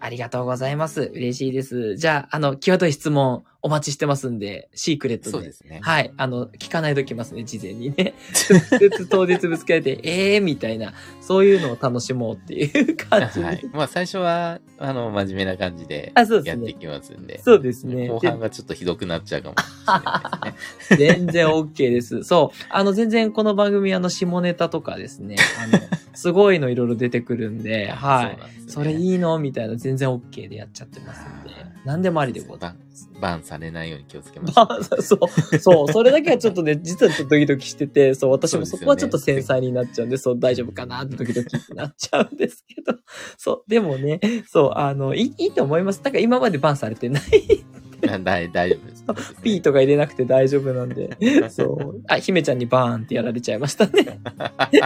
[0.00, 1.10] ありがとうございます。
[1.14, 1.96] 嬉しいです。
[1.96, 5.30] じゃあ、あの、際どい質問お待ちしてますんで、シークレットで。
[5.30, 5.80] そうですね。
[5.82, 6.12] はい。
[6.16, 8.14] あの、聞かないときますね、事前にね。
[8.48, 13.44] 直接当日ぶつけられて、え えー、みたいな、そういうのを楽しもうっていう感じで。
[13.44, 13.70] はい。
[13.72, 17.40] まあ最初は、あの、真面目な感じであそうですねやっていきますんで。
[17.42, 18.06] そうですね。
[18.08, 21.16] 後半がちょっとひどくなっちゃうかもしれないですね。
[21.18, 22.22] 全然 OK です。
[22.22, 22.64] そう。
[22.70, 25.34] あの、全然この番組、あの、下ネタとかですね。
[25.60, 25.82] あの、
[26.14, 28.38] すごいのいろいろ出てくるんで、はい。
[28.38, 29.36] そねそれいいの？
[29.40, 31.50] みたいな、全然 OK でやっちゃってますんで。
[31.84, 32.87] 何でもありでございます。
[33.20, 34.54] バンされないように気をつけまし
[35.02, 42.98] そう、そう、それだけはちょっとね、 実はちょっとドキドキしてて、そう、私もそこはちょっと繊細になっちゃうんで、そう、大丈夫かなってドキドキってなっちゃうんですけど、
[43.36, 46.02] そう、でもね、そう、あの、いいいいと思います。
[46.02, 48.24] だから今までバンされてない、う。
[48.24, 49.02] 大大丈夫です。
[49.02, 51.16] ね P とか入れなくて大丈夫なんで、
[51.50, 54.20] そう、あ、姫ちゃんにバーンってやられちゃいましたね。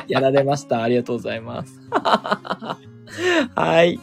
[0.09, 0.83] やられました。
[0.83, 1.81] ありがとうございます。
[3.55, 4.01] はい。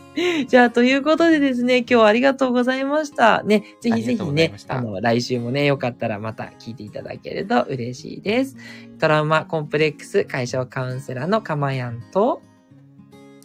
[0.48, 3.44] じゃあ、ということでですね、今日はありがとうございました。
[3.44, 8.56] ね、ぜひぜひねございまし、たあの、来週もね、よかったらまた聞いていただけると嬉しいです。
[9.00, 12.42] トラウマコンプレックス解消カウンセラーのかまやんと、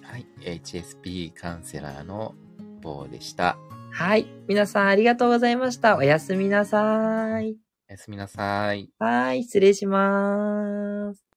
[0.03, 0.27] はい。
[0.41, 2.35] HSP カウンセラーの
[2.83, 3.57] 棒でした。
[3.91, 4.27] はい。
[4.49, 5.97] 皆さんありがとうございました。
[5.97, 7.57] おやすみなさい。
[7.89, 8.91] おやすみなさい。
[8.99, 11.34] はい、失礼します。